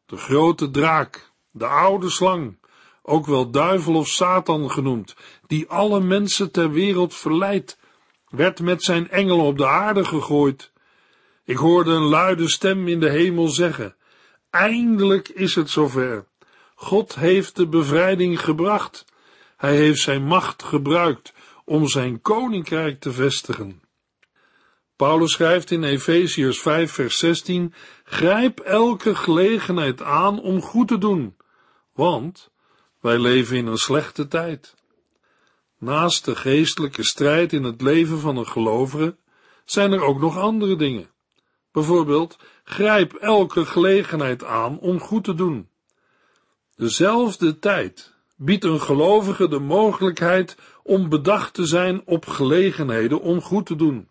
De 0.06 0.16
grote 0.16 0.70
draak, 0.70 1.30
de 1.50 1.66
oude 1.66 2.10
slang, 2.10 2.58
ook 3.02 3.26
wel 3.26 3.50
duivel 3.50 3.94
of 3.94 4.08
Satan 4.08 4.70
genoemd, 4.70 5.16
die 5.46 5.68
alle 5.68 6.00
mensen 6.00 6.50
ter 6.50 6.70
wereld 6.70 7.14
verleidt, 7.14 7.78
werd 8.28 8.60
met 8.60 8.82
zijn 8.82 9.10
engelen 9.10 9.44
op 9.44 9.58
de 9.58 9.66
aarde 9.66 10.04
gegooid. 10.04 10.72
Ik 11.44 11.56
hoorde 11.56 11.90
een 11.90 12.08
luide 12.08 12.48
stem 12.48 12.88
in 12.88 13.00
de 13.00 13.10
hemel 13.10 13.48
zeggen, 13.48 13.96
eindelijk 14.50 15.28
is 15.28 15.54
het 15.54 15.70
zover. 15.70 16.26
God 16.74 17.14
heeft 17.14 17.56
de 17.56 17.68
bevrijding 17.68 18.40
gebracht. 18.40 19.04
Hij 19.56 19.76
heeft 19.76 20.00
zijn 20.00 20.24
macht 20.24 20.62
gebruikt 20.62 21.32
om 21.64 21.88
zijn 21.88 22.20
koninkrijk 22.20 23.00
te 23.00 23.12
vestigen. 23.12 23.80
Paulus 24.96 25.32
schrijft 25.32 25.70
in 25.70 25.84
Efeziërs 25.84 26.60
5 26.60 26.92
vers 26.92 27.18
16, 27.18 27.74
grijp 28.04 28.60
elke 28.60 29.14
gelegenheid 29.14 30.02
aan 30.02 30.40
om 30.40 30.60
goed 30.62 30.88
te 30.88 30.98
doen, 30.98 31.36
want 31.92 32.50
wij 33.00 33.18
leven 33.18 33.56
in 33.56 33.66
een 33.66 33.76
slechte 33.76 34.28
tijd. 34.28 34.74
Naast 35.78 36.24
de 36.24 36.36
geestelijke 36.36 37.04
strijd 37.04 37.52
in 37.52 37.62
het 37.62 37.80
leven 37.80 38.18
van 38.18 38.36
een 38.36 38.46
gelovige 38.46 39.16
zijn 39.64 39.92
er 39.92 40.02
ook 40.02 40.20
nog 40.20 40.38
andere 40.38 40.76
dingen. 40.76 41.10
Bijvoorbeeld, 41.72 42.38
grijp 42.64 43.12
elke 43.12 43.64
gelegenheid 43.64 44.44
aan 44.44 44.78
om 44.78 45.00
goed 45.00 45.24
te 45.24 45.34
doen. 45.34 45.68
Dezelfde 46.76 47.58
tijd 47.58 48.14
biedt 48.36 48.64
een 48.64 48.80
gelovige 48.80 49.48
de 49.48 49.58
mogelijkheid 49.58 50.56
om 50.82 51.08
bedacht 51.08 51.54
te 51.54 51.66
zijn 51.66 52.02
op 52.06 52.26
gelegenheden 52.26 53.20
om 53.20 53.40
goed 53.40 53.66
te 53.66 53.76
doen. 53.76 54.08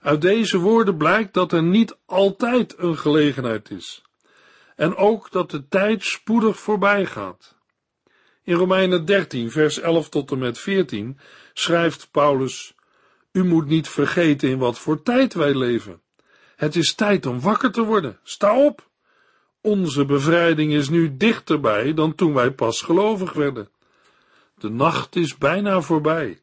Uit 0.00 0.20
deze 0.20 0.58
woorden 0.58 0.96
blijkt 0.96 1.34
dat 1.34 1.52
er 1.52 1.62
niet 1.62 1.96
altijd 2.06 2.74
een 2.78 2.98
gelegenheid 2.98 3.70
is. 3.70 4.02
En 4.76 4.96
ook 4.96 5.30
dat 5.30 5.50
de 5.50 5.68
tijd 5.68 6.04
spoedig 6.04 6.58
voorbij 6.58 7.06
gaat. 7.06 7.54
In 8.42 8.54
Romeinen 8.54 9.04
13, 9.04 9.50
vers 9.50 9.80
11 9.80 10.08
tot 10.08 10.30
en 10.30 10.38
met 10.38 10.58
14 10.58 11.18
schrijft 11.52 12.08
Paulus: 12.10 12.74
U 13.32 13.44
moet 13.44 13.66
niet 13.66 13.88
vergeten 13.88 14.48
in 14.48 14.58
wat 14.58 14.78
voor 14.78 15.02
tijd 15.02 15.34
wij 15.34 15.54
leven. 15.54 16.00
Het 16.56 16.76
is 16.76 16.94
tijd 16.94 17.26
om 17.26 17.40
wakker 17.40 17.72
te 17.72 17.82
worden. 17.82 18.18
Sta 18.22 18.64
op! 18.64 18.88
Onze 19.60 20.04
bevrijding 20.04 20.72
is 20.72 20.88
nu 20.88 21.16
dichterbij 21.16 21.94
dan 21.94 22.14
toen 22.14 22.34
wij 22.34 22.50
pas 22.50 22.82
gelovig 22.82 23.32
werden. 23.32 23.68
De 24.58 24.70
nacht 24.70 25.16
is 25.16 25.38
bijna 25.38 25.80
voorbij. 25.80 26.40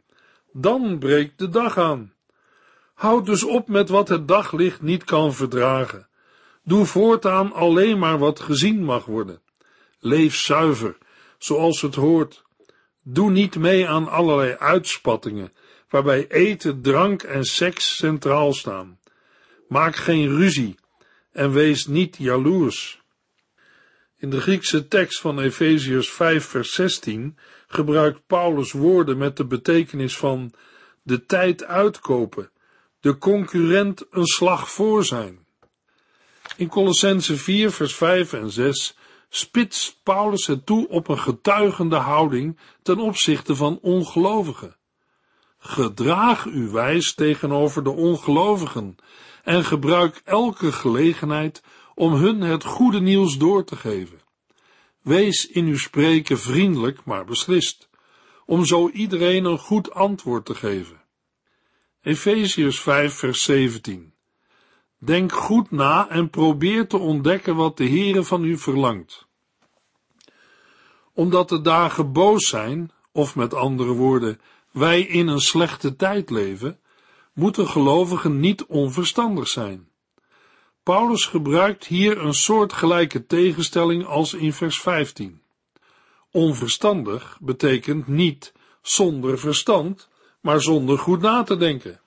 Dan 0.52 1.00
breekt 1.00 1.40
de 1.40 1.50
dag 1.50 1.78
aan. 1.78 2.14
Houd 3.04 3.26
dus 3.26 3.44
op 3.44 3.68
met 3.68 3.90
wat 3.90 4.08
het 4.08 4.28
daglicht 4.28 4.82
niet 4.82 5.04
kan 5.04 5.34
verdragen. 5.34 6.08
Doe 6.64 6.86
voortaan 6.86 7.54
alleen 7.54 8.00
maar 8.00 8.18
wat 8.18 8.40
gezien 8.40 8.84
mag 8.84 9.06
worden. 9.06 9.42
Leef 10.00 10.36
zuiver, 10.36 10.98
zoals 11.38 11.82
het 11.82 11.96
hoort. 11.96 12.44
Doe 13.02 13.32
niet 13.32 13.56
mee 13.56 13.88
aan 13.88 14.08
allerlei 14.08 14.56
uitspattingen, 14.56 15.54
waarbij 15.90 16.28
eten, 16.28 16.82
drank 16.82 17.24
en 17.24 17.44
seks 17.44 17.96
centraal 17.96 18.54
staan. 18.54 19.00
Maak 19.68 19.96
geen 19.96 20.36
ruzie 20.36 20.76
en 21.32 21.52
wees 21.52 21.86
niet 21.88 22.18
jaloers. 22.18 23.02
In 24.18 24.30
de 24.30 24.42
Griekse 24.42 24.88
tekst 24.88 25.20
van 25.20 25.40
Efeziërs 25.40 26.10
5 26.10 26.46
vers 26.46 26.74
16 26.74 27.38
gebruikt 27.68 28.28
Paulus 28.28 28.72
woorden 28.72 29.18
met 29.18 29.38
de 29.38 29.46
betekenis 29.46 30.18
van 30.18 30.54
de 31.02 31.26
tijd 31.26 31.64
uitkopen, 31.64 32.52
de 33.04 33.18
concurrent 33.18 34.06
een 34.10 34.26
slag 34.26 34.72
voor 34.72 35.06
zijn. 35.06 35.46
In 36.58 36.68
Colossense 36.68 37.38
4 37.38 37.72
vers 37.72 37.96
5 37.96 38.34
en 38.34 38.50
6 38.50 38.98
spitst 39.30 40.00
Paulus 40.04 40.48
het 40.48 40.66
toe 40.66 40.88
op 40.90 41.08
een 41.08 41.20
getuigende 41.20 41.96
houding 41.96 42.60
ten 42.82 43.00
opzichte 43.00 43.56
van 43.56 43.80
ongelovigen. 43.82 44.76
Gedraag 45.58 46.46
u 46.46 46.70
wijs 46.70 47.14
tegenover 47.14 47.84
de 47.84 47.90
ongelovigen 47.90 48.96
en 49.44 49.64
gebruik 49.64 50.22
elke 50.24 50.72
gelegenheid 50.72 51.64
om 51.96 52.14
hun 52.14 52.42
het 52.42 52.64
goede 52.64 53.00
nieuws 53.00 53.38
door 53.38 53.66
te 53.66 53.76
geven. 53.76 54.22
Wees 55.02 55.48
in 55.48 55.66
uw 55.66 55.78
spreken 55.78 56.40
vriendelijk, 56.40 57.06
maar 57.06 57.26
beslist, 57.26 57.90
om 58.46 58.66
zo 58.66 58.90
iedereen 58.90 59.46
een 59.46 59.60
goed 59.60 59.94
antwoord 59.94 60.46
te 60.46 60.56
geven. 60.56 61.03
Efeziërs 62.06 62.80
5 62.80 63.14
vers 63.14 63.44
17 63.44 64.14
Denk 64.98 65.32
goed 65.32 65.72
na 65.72 66.10
en 66.10 66.30
probeer 66.30 66.88
te 66.88 66.98
ontdekken 66.98 67.56
wat 67.56 67.78
de 67.78 67.88
Heere 67.88 68.24
van 68.24 68.44
u 68.44 68.58
verlangt. 68.58 69.28
Omdat 71.14 71.50
de 71.50 71.62
dagen 71.62 72.12
boos 72.12 72.48
zijn, 72.48 72.92
of 73.12 73.36
met 73.36 73.54
andere 73.54 73.92
woorden, 73.92 74.42
wij 74.72 75.02
in 75.02 75.28
een 75.28 75.40
slechte 75.40 75.96
tijd 75.96 76.30
leven, 76.30 76.80
moeten 77.34 77.68
gelovigen 77.68 78.40
niet 78.40 78.66
onverstandig 78.66 79.48
zijn. 79.48 79.90
Paulus 80.84 81.26
gebruikt 81.26 81.86
hier 81.86 82.18
een 82.18 82.34
soortgelijke 82.34 83.26
tegenstelling 83.26 84.06
als 84.06 84.34
in 84.34 84.54
vers 84.54 84.80
15. 84.80 85.42
Onverstandig 86.32 87.38
betekent 87.42 88.08
niet 88.08 88.54
zonder 88.82 89.40
verstand, 89.40 90.12
maar 90.44 90.62
zonder 90.62 90.98
goed 90.98 91.22
na 91.22 91.44
te 91.44 91.58
denken. 91.58 92.00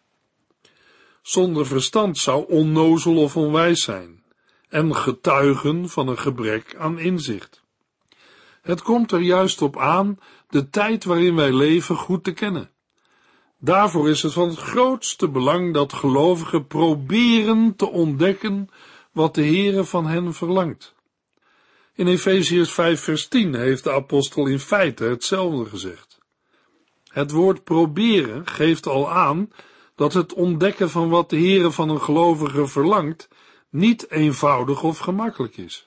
Zonder 1.23 1.67
verstand 1.67 2.19
zou 2.19 2.49
onnozel 2.49 3.17
of 3.17 3.37
onwijs 3.37 3.83
zijn 3.83 4.25
en 4.69 4.97
getuigen 4.97 5.89
van 5.89 6.09
een 6.09 6.19
gebrek 6.19 6.75
aan 6.79 6.99
inzicht. 6.99 7.63
Het 8.63 8.83
komt 8.83 9.13
er 9.13 9.21
juist 9.21 9.63
op 9.63 9.79
aan 9.79 10.19
de 10.49 10.69
tijd 10.69 11.05
waarin 11.05 11.35
wij 11.35 11.53
leven 11.53 11.97
goed 11.97 12.25
te 12.25 12.33
kennen. 12.33 12.71
Daarvoor 13.59 14.09
is 14.09 14.23
het 14.23 14.33
van 14.33 14.49
het 14.49 14.59
grootste 14.59 15.29
belang 15.29 15.75
dat 15.75 15.93
gelovigen 15.93 16.67
proberen 16.67 17.77
te 17.77 17.91
ontdekken 17.91 18.69
wat 19.13 19.35
de 19.35 19.45
Heere 19.45 19.85
van 19.85 20.07
hen 20.07 20.35
verlangt. 20.35 20.95
In 21.95 22.07
Efeziërs 22.07 22.73
5 22.73 23.01
vers 23.01 23.29
10 23.29 23.55
heeft 23.55 23.85
de 23.85 23.93
apostel 23.93 24.47
in 24.47 24.61
feite 24.61 25.05
hetzelfde 25.05 25.71
gezegd. 25.71 26.16
Het 27.17 27.31
woord 27.31 27.65
proberen 27.65 28.47
geeft 28.47 28.87
al 28.87 29.11
aan 29.11 29.51
dat 29.95 30.13
het 30.13 30.33
ontdekken 30.33 30.91
van 30.91 31.09
wat 31.09 31.31
de 31.31 31.37
Heere 31.37 31.71
van 31.71 31.89
een 31.89 32.01
gelovige 32.01 32.67
verlangt 32.67 33.29
niet 33.71 34.11
eenvoudig 34.11 34.83
of 34.83 34.99
gemakkelijk 34.99 35.57
is. 35.57 35.87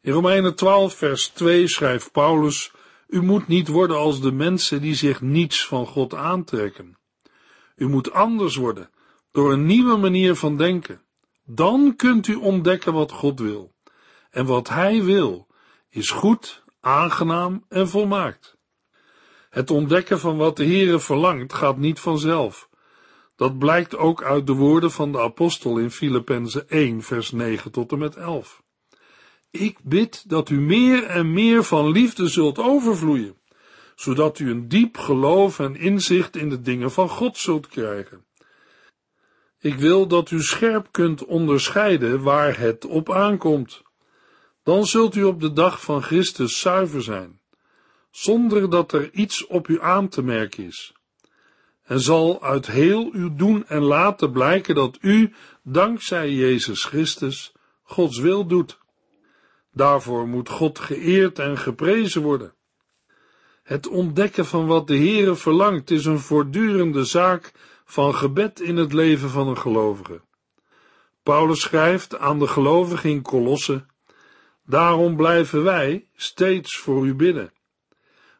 In 0.00 0.12
Romeinen 0.12 0.54
12 0.54 0.94
vers 0.94 1.28
2 1.28 1.68
schrijft 1.68 2.12
Paulus 2.12 2.72
u 3.06 3.22
moet 3.22 3.46
niet 3.46 3.68
worden 3.68 3.96
als 3.96 4.20
de 4.20 4.32
mensen 4.32 4.80
die 4.80 4.94
zich 4.94 5.20
niets 5.20 5.66
van 5.66 5.86
God 5.86 6.14
aantrekken. 6.14 6.98
U 7.76 7.88
moet 7.88 8.12
anders 8.12 8.56
worden, 8.56 8.90
door 9.30 9.52
een 9.52 9.66
nieuwe 9.66 9.96
manier 9.96 10.34
van 10.34 10.56
denken. 10.56 11.00
Dan 11.44 11.96
kunt 11.96 12.26
u 12.26 12.34
ontdekken 12.34 12.92
wat 12.92 13.12
God 13.12 13.40
wil. 13.40 13.74
En 14.30 14.46
wat 14.46 14.68
Hij 14.68 15.02
wil, 15.02 15.46
is 15.88 16.10
goed, 16.10 16.64
aangenaam 16.80 17.64
en 17.68 17.88
volmaakt. 17.88 18.55
Het 19.56 19.70
ontdekken 19.70 20.20
van 20.20 20.36
wat 20.36 20.56
de 20.56 20.64
Heere 20.64 21.00
verlangt 21.00 21.52
gaat 21.52 21.76
niet 21.76 22.00
vanzelf. 22.00 22.68
Dat 23.36 23.58
blijkt 23.58 23.96
ook 23.96 24.22
uit 24.22 24.46
de 24.46 24.52
woorden 24.52 24.90
van 24.90 25.12
de 25.12 25.20
apostel 25.20 25.78
in 25.78 25.90
Filippenzen 25.90 26.68
1 26.68 27.02
vers 27.02 27.30
9 27.32 27.70
tot 27.70 27.92
en 27.92 27.98
met 27.98 28.16
11. 28.16 28.62
Ik 29.50 29.78
bid 29.82 30.28
dat 30.28 30.48
u 30.48 30.60
meer 30.60 31.04
en 31.04 31.32
meer 31.32 31.64
van 31.64 31.90
liefde 31.90 32.28
zult 32.28 32.58
overvloeien, 32.58 33.36
zodat 33.94 34.38
u 34.38 34.50
een 34.50 34.68
diep 34.68 34.96
geloof 34.96 35.58
en 35.58 35.76
inzicht 35.76 36.36
in 36.36 36.48
de 36.48 36.60
dingen 36.60 36.90
van 36.90 37.08
God 37.08 37.36
zult 37.36 37.66
krijgen. 37.66 38.24
Ik 39.58 39.74
wil 39.74 40.06
dat 40.06 40.30
u 40.30 40.42
scherp 40.42 40.88
kunt 40.90 41.24
onderscheiden 41.24 42.22
waar 42.22 42.58
het 42.58 42.84
op 42.86 43.12
aankomt. 43.12 43.82
Dan 44.62 44.86
zult 44.86 45.14
u 45.14 45.24
op 45.24 45.40
de 45.40 45.52
dag 45.52 45.82
van 45.82 46.02
Christus 46.02 46.60
zuiver 46.60 47.02
zijn, 47.02 47.35
zonder 48.16 48.70
dat 48.70 48.92
er 48.92 49.12
iets 49.12 49.46
op 49.46 49.68
u 49.68 49.80
aan 49.80 50.08
te 50.08 50.22
merken 50.22 50.64
is. 50.64 50.92
En 51.84 52.00
zal 52.00 52.42
uit 52.42 52.66
heel 52.66 53.10
uw 53.12 53.34
doen 53.34 53.66
en 53.66 53.82
laten 53.82 54.32
blijken 54.32 54.74
dat 54.74 54.98
u, 55.00 55.32
dankzij 55.62 56.30
Jezus 56.32 56.84
Christus, 56.84 57.52
Gods 57.82 58.18
wil 58.18 58.46
doet. 58.46 58.78
Daarvoor 59.72 60.28
moet 60.28 60.48
God 60.48 60.78
geëerd 60.78 61.38
en 61.38 61.58
geprezen 61.58 62.22
worden. 62.22 62.54
Het 63.62 63.88
ontdekken 63.88 64.46
van 64.46 64.66
wat 64.66 64.86
de 64.86 64.96
Heere 64.96 65.34
verlangt 65.34 65.90
is 65.90 66.04
een 66.04 66.20
voortdurende 66.20 67.04
zaak 67.04 67.52
van 67.84 68.14
gebed 68.14 68.60
in 68.60 68.76
het 68.76 68.92
leven 68.92 69.30
van 69.30 69.48
een 69.48 69.58
gelovige. 69.58 70.20
Paulus 71.22 71.60
schrijft 71.60 72.18
aan 72.18 72.38
de 72.38 72.46
gelovigen 72.46 73.10
in 73.10 73.22
Kolosse: 73.22 73.86
Daarom 74.64 75.16
blijven 75.16 75.62
wij 75.62 76.08
steeds 76.14 76.76
voor 76.76 77.06
u 77.06 77.14
bidden. 77.14 77.54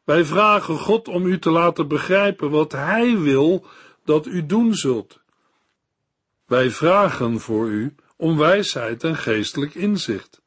Wij 0.07 0.25
vragen 0.25 0.77
God 0.77 1.07
om 1.07 1.25
u 1.25 1.39
te 1.39 1.49
laten 1.49 1.87
begrijpen 1.87 2.49
wat 2.49 2.71
Hij 2.71 3.17
wil 3.19 3.65
dat 4.05 4.25
u 4.25 4.45
doen 4.45 4.75
zult. 4.75 5.19
Wij 6.45 6.69
vragen 6.71 7.39
voor 7.39 7.67
u 7.67 7.95
om 8.15 8.37
wijsheid 8.37 9.03
en 9.03 9.15
geestelijk 9.15 9.75
inzicht 9.75 10.41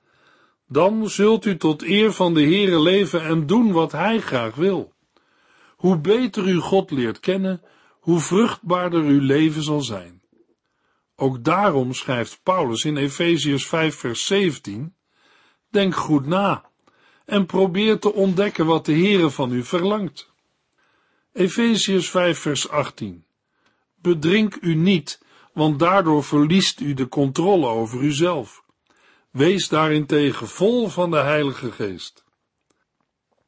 dan 0.70 1.08
zult 1.08 1.44
u 1.44 1.56
tot 1.56 1.82
eer 1.82 2.12
van 2.12 2.34
de 2.34 2.42
Heere 2.42 2.80
leven 2.80 3.22
en 3.22 3.46
doen 3.46 3.72
wat 3.72 3.92
Hij 3.92 4.20
graag 4.20 4.54
wil. 4.54 4.92
Hoe 5.76 5.98
beter 5.98 6.48
u 6.48 6.56
God 6.56 6.90
leert 6.90 7.20
kennen, 7.20 7.62
hoe 7.90 8.20
vruchtbaarder 8.20 9.02
uw 9.02 9.20
leven 9.20 9.62
zal 9.62 9.80
zijn. 9.80 10.22
Ook 11.16 11.44
daarom 11.44 11.92
schrijft 11.92 12.40
Paulus 12.42 12.84
in 12.84 12.96
Efeziërs 12.96 13.66
5 13.66 13.96
vers 13.96 14.26
17, 14.26 14.94
Denk 15.68 15.94
goed 15.94 16.26
na 16.26 16.69
en 17.30 17.46
probeer 17.46 17.98
te 17.98 18.12
ontdekken 18.12 18.66
wat 18.66 18.84
de 18.84 18.92
Heere 18.92 19.30
van 19.30 19.52
u 19.52 19.64
verlangt. 19.64 20.30
Efeziërs 21.32 22.10
5 22.10 22.38
vers 22.38 22.68
18, 22.68 23.24
Bedrink 23.94 24.58
u 24.60 24.74
niet, 24.74 25.20
want 25.52 25.78
daardoor 25.78 26.24
verliest 26.24 26.80
u 26.80 26.94
de 26.94 27.08
controle 27.08 27.66
over 27.66 28.00
uzelf. 28.00 28.64
Wees 29.30 29.68
daarentegen 29.68 30.48
vol 30.48 30.88
van 30.88 31.10
de 31.10 31.16
Heilige 31.16 31.72
Geest. 31.72 32.24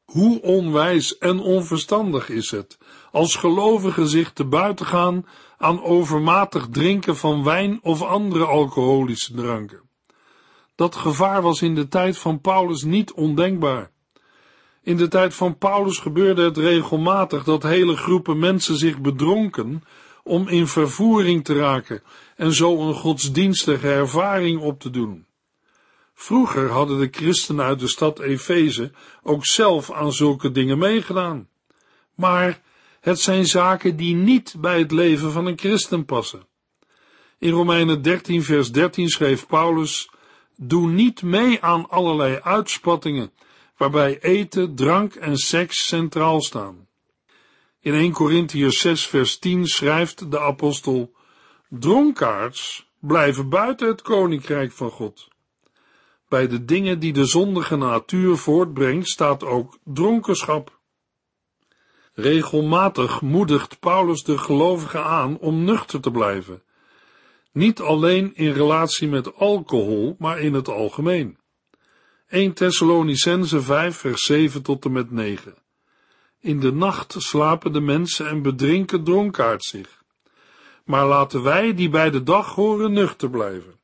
Hoe 0.03 0.41
onwijs 0.41 1.17
en 1.17 1.39
onverstandig 1.39 2.29
is 2.29 2.51
het 2.51 2.77
als 3.11 3.35
gelovigen 3.35 4.07
zich 4.07 4.33
te 4.33 4.45
buiten 4.45 4.85
gaan 4.85 5.25
aan 5.57 5.83
overmatig 5.83 6.67
drinken 6.71 7.17
van 7.17 7.43
wijn 7.43 7.79
of 7.81 8.01
andere 8.01 8.45
alcoholische 8.45 9.33
dranken. 9.33 9.82
Dat 10.75 10.95
gevaar 10.95 11.41
was 11.41 11.61
in 11.61 11.75
de 11.75 11.87
tijd 11.87 12.17
van 12.17 12.41
Paulus 12.41 12.83
niet 12.83 13.11
ondenkbaar. 13.11 13.91
In 14.81 14.97
de 14.97 15.07
tijd 15.07 15.33
van 15.33 15.57
Paulus 15.57 15.97
gebeurde 15.97 16.43
het 16.43 16.57
regelmatig 16.57 17.43
dat 17.43 17.63
hele 17.63 17.95
groepen 17.95 18.39
mensen 18.39 18.77
zich 18.77 18.99
bedronken 18.99 19.83
om 20.23 20.47
in 20.47 20.67
vervoering 20.67 21.43
te 21.43 21.53
raken 21.53 22.03
en 22.35 22.53
zo 22.53 22.87
een 22.87 22.93
godsdienstige 22.93 23.91
ervaring 23.91 24.61
op 24.61 24.79
te 24.79 24.89
doen. 24.89 25.25
Vroeger 26.13 26.69
hadden 26.69 26.99
de 26.99 27.07
christenen 27.11 27.65
uit 27.65 27.79
de 27.79 27.87
stad 27.87 28.19
Efeze 28.19 28.91
ook 29.23 29.45
zelf 29.45 29.91
aan 29.91 30.13
zulke 30.13 30.51
dingen 30.51 30.77
meegedaan. 30.77 31.47
Maar 32.15 32.61
het 32.99 33.19
zijn 33.19 33.45
zaken 33.45 33.95
die 33.95 34.15
niet 34.15 34.55
bij 34.59 34.79
het 34.79 34.91
leven 34.91 35.31
van 35.31 35.45
een 35.45 35.59
christen 35.59 36.05
passen. 36.05 36.47
In 37.37 37.51
Romeinen 37.51 38.01
13 38.01 38.43
vers 38.43 38.71
13 38.71 39.09
schreef 39.09 39.47
Paulus, 39.47 40.09
Doe 40.55 40.89
niet 40.89 41.21
mee 41.21 41.61
aan 41.61 41.89
allerlei 41.89 42.39
uitspattingen, 42.39 43.31
waarbij 43.77 44.19
eten, 44.21 44.75
drank 44.75 45.15
en 45.15 45.37
seks 45.37 45.87
centraal 45.87 46.41
staan. 46.41 46.87
In 47.79 47.93
1 47.93 48.11
Corinthians 48.11 48.77
6 48.77 49.07
vers 49.07 49.37
10 49.37 49.67
schrijft 49.67 50.31
de 50.31 50.39
apostel, 50.39 51.13
Dronkaards 51.69 52.89
blijven 52.99 53.49
buiten 53.49 53.87
het 53.87 54.01
koninkrijk 54.01 54.71
van 54.71 54.89
God. 54.89 55.27
Bij 56.27 56.47
de 56.47 56.65
dingen 56.65 56.99
die 56.99 57.13
de 57.13 57.25
zondige 57.25 57.75
natuur 57.75 58.37
voortbrengt 58.37 59.07
staat 59.07 59.43
ook 59.43 59.77
dronkenschap. 59.83 60.79
Regelmatig 62.13 63.21
moedigt 63.21 63.79
Paulus 63.79 64.23
de 64.23 64.37
gelovigen 64.37 65.03
aan 65.03 65.37
om 65.37 65.63
nuchter 65.63 66.01
te 66.01 66.11
blijven. 66.11 66.63
Niet 67.53 67.79
alleen 67.79 68.35
in 68.35 68.51
relatie 68.51 69.07
met 69.07 69.35
alcohol, 69.35 70.15
maar 70.19 70.39
in 70.39 70.53
het 70.53 70.67
algemeen. 70.67 71.37
1 72.27 72.53
Thessalonicense 72.53 73.61
5 73.61 73.97
vers 73.97 74.21
7 74.21 74.61
tot 74.61 74.85
en 74.85 74.91
met 74.91 75.11
9. 75.11 75.55
In 76.39 76.59
de 76.59 76.71
nacht 76.71 77.15
slapen 77.17 77.73
de 77.73 77.81
mensen 77.81 78.27
en 78.27 78.41
bedrinken 78.41 79.03
dronkaard 79.03 79.63
zich. 79.63 80.03
Maar 80.85 81.05
laten 81.05 81.43
wij 81.43 81.73
die 81.73 81.89
bij 81.89 82.09
de 82.09 82.23
dag 82.23 82.55
horen 82.55 82.93
nuchter 82.93 83.29
blijven. 83.29 83.79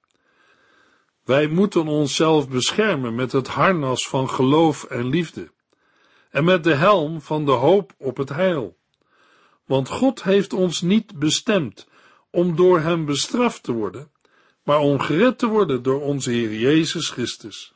Wij 1.24 1.48
moeten 1.48 1.88
onszelf 1.88 2.50
beschermen 2.50 3.16
met 3.16 3.32
het 3.32 3.48
harnas 3.48 4.08
van 4.08 4.30
geloof 4.30 4.84
en 4.84 5.08
liefde 5.08 5.52
en 6.30 6.44
met 6.44 6.64
de 6.64 6.74
helm 6.74 7.22
van 7.22 7.46
de 7.46 7.52
hoop 7.52 7.94
op 7.98 8.18
het 8.18 8.30
heil. 8.30 8.78
Want 9.66 9.90
God 9.90 10.24
heeft 10.24 10.54
ons 10.54 10.82
niet 10.82 11.20
bestemd 11.20 11.88
om 12.32 12.56
door 12.56 12.80
hem 12.80 13.06
bestraft 13.06 13.63
te 13.63 13.72
worden, 13.72 14.12
maar 14.63 14.80
om 14.80 15.00
gered 15.00 15.38
te 15.38 15.48
worden 15.48 15.84
door 15.84 16.02
onze 16.02 16.32
Heer 16.32 16.54
Jezus 16.54 17.10
Christus. 17.10 17.74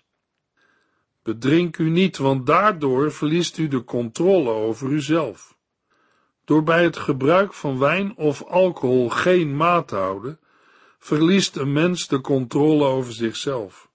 Bedrink 1.24 1.78
u 1.78 1.89
niet, 1.89 2.18
want 2.18 2.46
daardoor 2.46 3.12
verliest 3.12 3.58
u 3.58 3.68
de 3.68 3.84
controle 3.84 4.50
over 4.50 4.89
uzelf. 4.89 5.58
Door 6.46 6.63
bij 6.63 6.84
het 6.84 6.98
gebruik 6.98 7.54
van 7.54 7.80
wijn 7.80 8.16
of 8.18 8.44
alcohol 8.44 9.10
geen 9.10 9.56
maat 9.56 9.88
te 9.88 9.96
houden, 9.96 10.39
verliest 11.00 11.56
een 11.56 11.72
mens 11.72 12.08
de 12.08 12.22
controle 12.22 12.86
over 12.86 13.13
zichzelf. 13.13 13.89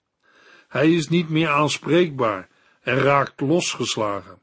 Hij 0.68 0.92
is 0.92 1.09
niet 1.09 1.29
meer 1.29 1.49
aanspreekbaar 1.49 2.49
en 2.81 2.99
raakt 2.99 3.40
losgeslagen. 3.40 4.38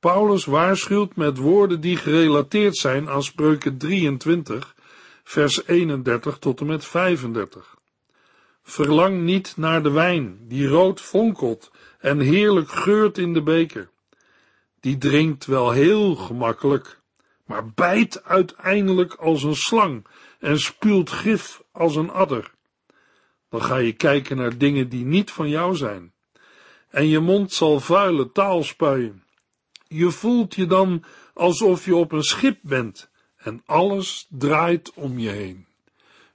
Paulus 0.00 0.44
waarschuwt 0.44 1.16
met 1.16 1.36
woorden 1.38 1.80
die 1.80 1.96
gerelateerd 1.96 2.76
zijn 2.76 3.08
aan 3.08 3.22
spreuken 3.22 3.78
23, 3.78 4.74
vers 5.30 5.66
31 5.66 6.38
tot 6.38 6.60
en 6.60 6.66
met 6.66 6.84
35. 6.84 7.76
Verlang 8.62 9.20
niet 9.22 9.56
naar 9.56 9.82
de 9.82 9.90
wijn, 9.90 10.38
die 10.48 10.66
rood 10.66 11.00
fonkelt 11.00 11.70
en 11.98 12.20
heerlijk 12.20 12.70
geurt 12.70 13.18
in 13.18 13.32
de 13.32 13.42
beker. 13.42 13.90
Die 14.80 14.98
drinkt 14.98 15.46
wel 15.46 15.70
heel 15.70 16.14
gemakkelijk, 16.14 17.00
maar 17.44 17.72
bijt 17.74 18.24
uiteindelijk 18.24 19.14
als 19.14 19.42
een 19.42 19.56
slang 19.56 20.06
en 20.38 20.58
spuwt 20.58 21.10
gif 21.10 21.62
als 21.72 21.96
een 21.96 22.10
adder. 22.10 22.50
Dan 23.48 23.62
ga 23.62 23.76
je 23.76 23.92
kijken 23.92 24.36
naar 24.36 24.58
dingen 24.58 24.88
die 24.88 25.04
niet 25.04 25.30
van 25.30 25.48
jou 25.48 25.76
zijn. 25.76 26.12
En 26.88 27.08
je 27.08 27.18
mond 27.18 27.52
zal 27.52 27.80
vuile 27.80 28.32
taal 28.32 28.62
spuien. 28.62 29.24
Je 29.88 30.10
voelt 30.10 30.54
je 30.54 30.66
dan 30.66 31.04
alsof 31.34 31.84
je 31.84 31.96
op 31.96 32.12
een 32.12 32.22
schip 32.22 32.58
bent 32.62 33.09
en 33.40 33.62
alles 33.66 34.26
draait 34.28 34.92
om 34.94 35.18
je 35.18 35.28
heen. 35.28 35.66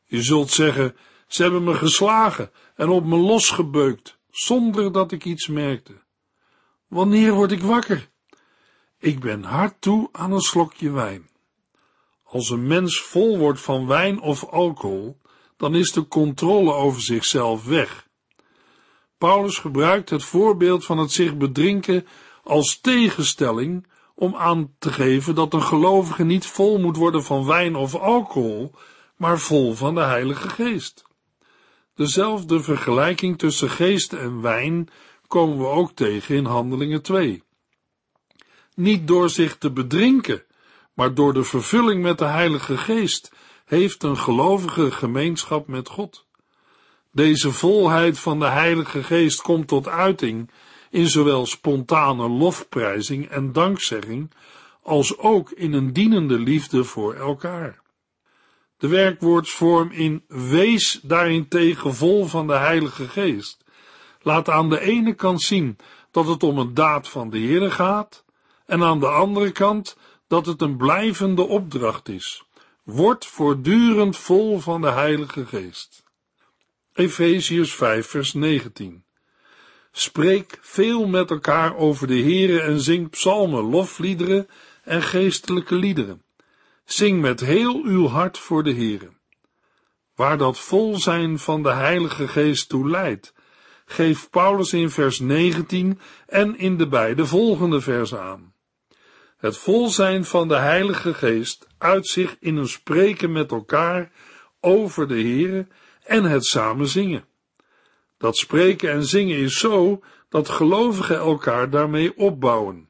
Je 0.06 0.22
zult 0.22 0.52
zeggen, 0.52 0.96
ze 1.28 1.41
hebben 1.41 1.63
me 1.63 1.74
geslagen 1.74 2.52
en 2.76 2.89
op 2.89 3.06
me 3.06 3.18
losgebeukt, 3.18 4.18
zonder 4.30 4.91
dat 4.91 5.12
ik 5.12 5.26
iets 5.26 5.48
merkte. 5.48 5.94
Wanneer 6.88 7.34
word 7.34 7.52
ik 7.52 7.62
wakker? 7.62 8.10
Ik 9.00 9.20
ben 9.20 9.44
hard 9.44 9.82
toe 9.82 10.10
aan 10.12 10.32
een 10.32 10.41
slokje 10.41 10.91
wijn. 10.91 11.30
Als 12.24 12.50
een 12.50 12.68
mens 12.68 13.02
vol 13.02 13.38
wordt 13.38 13.62
van 13.62 13.88
wijn 13.88 14.22
of 14.22 14.46
alcohol, 14.46 15.18
dan 15.58 15.76
is 15.76 15.91
de 15.91 16.08
controle 16.08 16.74
over 16.74 17.02
zichzelf 17.02 17.65
weg. 17.65 18.08
Paulus 19.18 19.58
gebruikt 19.58 20.10
het 20.10 20.24
voorbeeld 20.24 20.86
van 20.86 20.98
het 20.98 21.12
zich 21.12 21.38
bedrinken 21.38 22.08
als 22.44 22.80
tegenstelling 22.82 23.88
om 24.15 24.36
aan 24.36 24.75
te 24.80 24.91
geven 24.91 25.36
dat 25.36 25.54
een 25.54 25.63
gelovige 25.63 26.23
niet 26.23 26.45
vol 26.45 26.80
moet 26.80 26.97
worden 26.97 27.23
van 27.23 27.45
wijn 27.45 27.75
of 27.75 27.95
alcohol, 27.95 28.71
maar 29.15 29.39
vol 29.39 29.73
van 29.73 29.95
de 29.95 30.01
Heilige 30.01 30.49
Geest. 30.49 31.04
Dezelfde 31.95 32.63
vergelijking 32.63 33.38
tussen 33.38 33.69
geest 33.69 34.13
en 34.13 34.41
wijn 34.41 34.89
komen 35.28 35.58
we 35.58 35.65
ook 35.65 35.91
tegen 35.91 36.36
in 36.36 36.45
Handelingen 36.45 37.01
2. 37.01 37.43
Niet 38.75 39.08
door 39.08 39.30
zich 39.30 39.58
te 39.58 39.71
bedrinken, 39.71 40.43
maar 40.93 41.13
door 41.13 41.34
de 41.34 41.43
vervulling 41.43 42.01
met 42.01 42.17
de 42.17 42.25
Heilige 42.25 42.78
Geest 42.78 43.32
heeft 43.65 44.04
een 44.04 44.17
gelovige 44.17 44.91
gemeenschap 44.91 45.67
met 45.67 45.89
God. 45.89 46.25
Deze 47.12 47.51
volheid 47.51 48.19
van 48.19 48.39
de 48.39 48.49
Heilige 48.49 49.04
Geest 49.04 49.41
komt 49.41 49.67
tot 49.67 49.88
uiting 49.88 50.49
in 50.95 51.08
zowel 51.08 51.45
spontane 51.45 52.29
lofprijzing 52.29 53.29
en 53.29 53.51
dankzegging, 53.51 54.31
als 54.81 55.17
ook 55.17 55.51
in 55.51 55.73
een 55.73 55.93
dienende 55.93 56.39
liefde 56.39 56.84
voor 56.84 57.13
elkaar. 57.13 57.81
De 58.77 58.88
werkwoordsvorm 58.88 59.91
in 59.91 60.23
wees 60.27 60.99
daarentegen 61.03 61.95
vol 61.95 62.25
van 62.25 62.47
de 62.47 62.53
Heilige 62.53 63.08
Geest 63.08 63.63
laat 64.21 64.49
aan 64.49 64.69
de 64.69 64.79
ene 64.79 65.13
kant 65.13 65.41
zien 65.41 65.77
dat 66.12 66.27
het 66.27 66.43
om 66.43 66.58
een 66.58 66.73
daad 66.73 67.10
van 67.10 67.29
de 67.29 67.39
Heere 67.39 67.71
gaat, 67.71 68.25
en 68.65 68.84
aan 68.84 68.99
de 68.99 69.10
andere 69.10 69.51
kant 69.51 69.97
dat 70.27 70.45
het 70.45 70.62
een 70.62 70.77
blijvende 70.77 71.41
opdracht 71.41 72.10
is. 72.10 72.43
Word 72.84 73.25
voortdurend 73.25 74.17
vol 74.17 74.60
van 74.60 74.81
de 74.81 74.91
Heilige 74.91 75.45
Geest. 75.45 76.03
Efeziërs 76.93 77.73
5 77.75 78.08
vers 78.08 78.34
19 78.34 79.05
Spreek 79.97 80.58
veel 80.62 81.08
met 81.08 81.29
elkaar 81.29 81.75
over 81.75 82.08
de 82.08 82.19
Heere 82.19 82.62
en 82.62 82.79
zing 82.79 83.10
psalmen, 83.10 83.63
lofliederen 83.63 84.47
en 84.84 85.01
geestelijke 85.01 85.75
liederen. 85.75 86.23
Zing 86.86 87.21
met 87.21 87.39
heel 87.39 87.84
uw 87.84 88.08
hart 88.08 88.38
voor 88.38 88.63
de 88.63 88.73
Heere. 88.73 89.10
Waar 90.15 90.38
dat 90.38 90.60
vol 90.60 90.97
zijn 90.97 91.39
van 91.39 91.63
de 91.63 91.71
Heilige 91.71 92.27
Geest 92.27 92.69
toe 92.69 92.89
leidt, 92.89 93.34
geeft 93.86 94.29
Paulus 94.29 94.73
in 94.73 94.89
vers 94.89 95.19
19 95.19 95.99
en 96.27 96.58
in 96.58 96.77
de 96.77 96.88
beide 96.88 97.25
volgende 97.25 97.81
versen 97.81 98.21
aan. 98.21 98.53
Het 99.38 99.58
vol 99.58 99.89
zijn 99.89 100.25
van 100.25 100.47
de 100.47 100.58
Heilige 100.58 101.13
Geest 101.13 101.67
uit 101.77 102.08
zich 102.08 102.36
in 102.39 102.55
een 102.55 102.67
spreken 102.67 103.31
met 103.31 103.51
elkaar 103.51 104.12
over 104.60 105.08
de 105.08 105.21
Heere 105.21 105.67
en 106.03 106.23
het 106.23 106.45
samen 106.45 106.88
zingen. 106.88 107.25
Dat 108.26 108.38
spreken 108.38 108.92
en 108.92 109.06
zingen 109.06 109.38
is 109.38 109.58
zo 109.58 110.04
dat 110.30 110.50
gelovigen 110.50 111.18
elkaar 111.18 111.70
daarmee 111.70 112.18
opbouwen. 112.18 112.90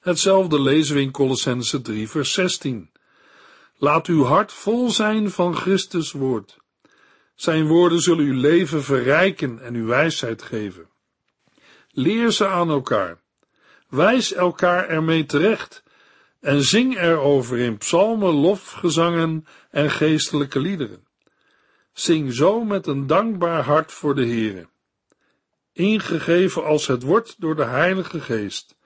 Hetzelfde 0.00 0.60
lezen 0.60 0.94
we 0.94 1.00
in 1.00 1.10
Colossense 1.10 1.80
3 1.80 2.08
vers 2.08 2.32
16. 2.32 2.90
Laat 3.76 4.06
uw 4.06 4.24
hart 4.24 4.52
vol 4.52 4.90
zijn 4.90 5.30
van 5.30 5.56
Christus 5.56 6.12
woord. 6.12 6.58
Zijn 7.34 7.66
woorden 7.66 8.00
zullen 8.00 8.24
uw 8.24 8.40
leven 8.40 8.82
verrijken 8.82 9.62
en 9.62 9.74
uw 9.74 9.86
wijsheid 9.86 10.42
geven. 10.42 10.88
Leer 11.90 12.30
ze 12.30 12.46
aan 12.46 12.70
elkaar. 12.70 13.20
Wijs 13.88 14.32
elkaar 14.32 14.88
ermee 14.88 15.26
terecht 15.26 15.82
en 16.40 16.62
zing 16.62 16.98
erover 16.98 17.58
in 17.58 17.78
psalmen, 17.78 18.32
lofgezangen 18.32 19.46
en 19.70 19.90
geestelijke 19.90 20.60
liederen. 20.60 21.07
Zing 21.98 22.34
zo 22.34 22.64
met 22.64 22.86
een 22.86 23.06
dankbaar 23.06 23.62
hart 23.62 23.92
voor 23.92 24.14
de 24.14 24.26
Heere. 24.26 24.68
Ingegeven 25.72 26.64
als 26.64 26.86
het 26.86 27.02
wordt 27.02 27.40
door 27.40 27.56
de 27.56 27.64
Heilige 27.64 28.20
Geest, 28.20 28.76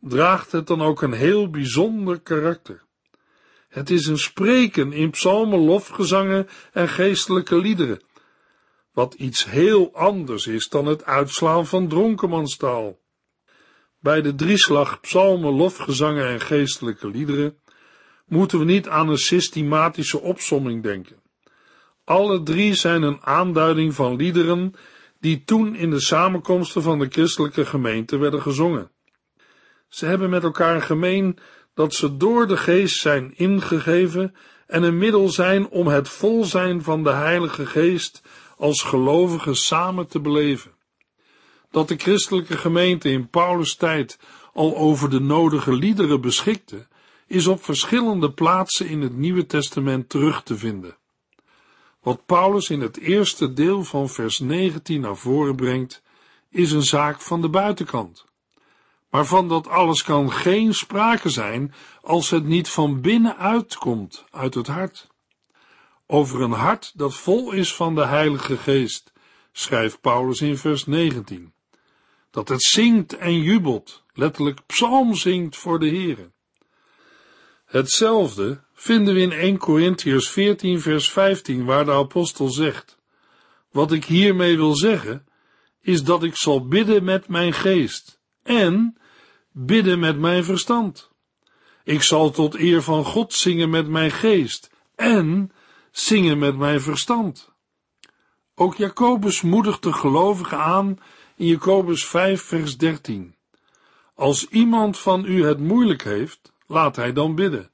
draagt 0.00 0.52
het 0.52 0.66
dan 0.66 0.82
ook 0.82 1.02
een 1.02 1.12
heel 1.12 1.50
bijzonder 1.50 2.20
karakter. 2.20 2.84
Het 3.68 3.90
is 3.90 4.06
een 4.06 4.18
spreken 4.18 4.92
in 4.92 5.10
psalmen, 5.10 5.58
lofgezangen 5.58 6.48
en 6.72 6.88
geestelijke 6.88 7.56
liederen, 7.56 8.02
wat 8.92 9.14
iets 9.14 9.44
heel 9.44 9.94
anders 9.94 10.46
is 10.46 10.68
dan 10.68 10.86
het 10.86 11.04
uitslaan 11.04 11.66
van 11.66 11.88
dronkenmanstaal. 11.88 12.98
Bij 14.00 14.22
de 14.22 14.34
drieslag 14.34 15.00
psalmen, 15.00 15.52
lofgezangen 15.52 16.28
en 16.28 16.40
geestelijke 16.40 17.08
liederen 17.08 17.58
moeten 18.26 18.58
we 18.58 18.64
niet 18.64 18.88
aan 18.88 19.08
een 19.08 19.18
systematische 19.18 20.20
opsomming 20.20 20.82
denken. 20.82 21.24
Alle 22.06 22.42
drie 22.42 22.74
zijn 22.74 23.02
een 23.02 23.18
aanduiding 23.22 23.94
van 23.94 24.16
liederen 24.16 24.74
die 25.20 25.44
toen 25.44 25.74
in 25.74 25.90
de 25.90 26.00
samenkomsten 26.00 26.82
van 26.82 26.98
de 26.98 27.06
christelijke 27.08 27.64
gemeente 27.64 28.18
werden 28.18 28.42
gezongen. 28.42 28.90
Ze 29.88 30.06
hebben 30.06 30.30
met 30.30 30.42
elkaar 30.42 30.82
gemeen 30.82 31.38
dat 31.74 31.94
ze 31.94 32.16
door 32.16 32.46
de 32.46 32.56
geest 32.56 33.00
zijn 33.00 33.32
ingegeven 33.36 34.34
en 34.66 34.82
een 34.82 34.98
middel 34.98 35.28
zijn 35.28 35.68
om 35.68 35.86
het 35.86 36.08
vol 36.08 36.44
zijn 36.44 36.82
van 36.82 37.02
de 37.02 37.12
Heilige 37.12 37.66
Geest 37.66 38.22
als 38.56 38.82
gelovigen 38.82 39.56
samen 39.56 40.06
te 40.06 40.20
beleven. 40.20 40.70
Dat 41.70 41.88
de 41.88 41.96
christelijke 41.96 42.56
gemeente 42.56 43.10
in 43.10 43.28
Paulus' 43.28 43.76
tijd 43.76 44.18
al 44.52 44.76
over 44.76 45.10
de 45.10 45.20
nodige 45.20 45.72
liederen 45.72 46.20
beschikte, 46.20 46.86
is 47.26 47.46
op 47.46 47.64
verschillende 47.64 48.32
plaatsen 48.32 48.88
in 48.88 49.00
het 49.00 49.16
Nieuwe 49.16 49.46
Testament 49.46 50.08
terug 50.08 50.42
te 50.42 50.56
vinden. 50.56 50.96
Wat 52.06 52.26
Paulus 52.26 52.70
in 52.70 52.80
het 52.80 52.98
eerste 52.98 53.52
deel 53.52 53.84
van 53.84 54.08
vers 54.08 54.38
19 54.38 55.00
naar 55.00 55.16
voren 55.16 55.56
brengt, 55.56 56.02
is 56.50 56.72
een 56.72 56.82
zaak 56.82 57.20
van 57.20 57.40
de 57.40 57.48
buitenkant. 57.48 58.24
Maar 59.10 59.26
van 59.26 59.48
dat 59.48 59.68
alles 59.68 60.02
kan 60.02 60.32
geen 60.32 60.74
sprake 60.74 61.28
zijn 61.28 61.74
als 62.02 62.30
het 62.30 62.44
niet 62.44 62.68
van 62.68 63.00
binnenuit 63.00 63.76
komt, 63.76 64.24
uit 64.30 64.54
het 64.54 64.66
hart. 64.66 65.08
Over 66.06 66.40
een 66.40 66.52
hart 66.52 66.92
dat 66.94 67.14
vol 67.14 67.52
is 67.52 67.74
van 67.74 67.94
de 67.94 68.06
Heilige 68.06 68.56
Geest, 68.56 69.12
schrijft 69.52 70.00
Paulus 70.00 70.40
in 70.40 70.58
vers 70.58 70.86
19. 70.86 71.52
Dat 72.30 72.48
het 72.48 72.62
zingt 72.62 73.16
en 73.16 73.40
jubelt, 73.40 74.04
letterlijk 74.12 74.66
psalm 74.66 75.14
zingt 75.14 75.56
voor 75.56 75.78
de 75.78 75.88
Here. 75.88 76.30
Hetzelfde 77.66 78.64
vinden 78.72 79.14
we 79.14 79.20
in 79.20 79.32
1 79.32 79.58
Corinthians 79.58 80.30
14 80.30 80.80
vers 80.80 81.10
15 81.10 81.64
waar 81.64 81.84
de 81.84 81.92
apostel 81.92 82.48
zegt, 82.48 82.98
wat 83.70 83.92
ik 83.92 84.04
hiermee 84.04 84.56
wil 84.56 84.74
zeggen, 84.74 85.26
is 85.80 86.04
dat 86.04 86.22
ik 86.22 86.36
zal 86.36 86.66
bidden 86.66 87.04
met 87.04 87.28
mijn 87.28 87.52
geest 87.52 88.20
en 88.42 88.96
bidden 89.52 89.98
met 89.98 90.18
mijn 90.18 90.44
verstand. 90.44 91.10
Ik 91.84 92.02
zal 92.02 92.30
tot 92.30 92.54
eer 92.54 92.82
van 92.82 93.04
God 93.04 93.32
zingen 93.32 93.70
met 93.70 93.88
mijn 93.88 94.10
geest 94.10 94.70
en 94.94 95.52
zingen 95.90 96.38
met 96.38 96.56
mijn 96.56 96.80
verstand. 96.80 97.52
Ook 98.54 98.76
Jacobus 98.76 99.42
moedigt 99.42 99.82
de 99.82 99.92
gelovigen 99.92 100.58
aan 100.58 100.98
in 101.36 101.46
Jacobus 101.46 102.04
5 102.04 102.42
vers 102.42 102.76
13. 102.76 103.34
Als 104.14 104.48
iemand 104.48 104.98
van 104.98 105.24
u 105.24 105.44
het 105.44 105.58
moeilijk 105.58 106.02
heeft, 106.04 106.52
laat 106.66 106.96
hij 106.96 107.12
dan 107.12 107.34
bidden. 107.34 107.70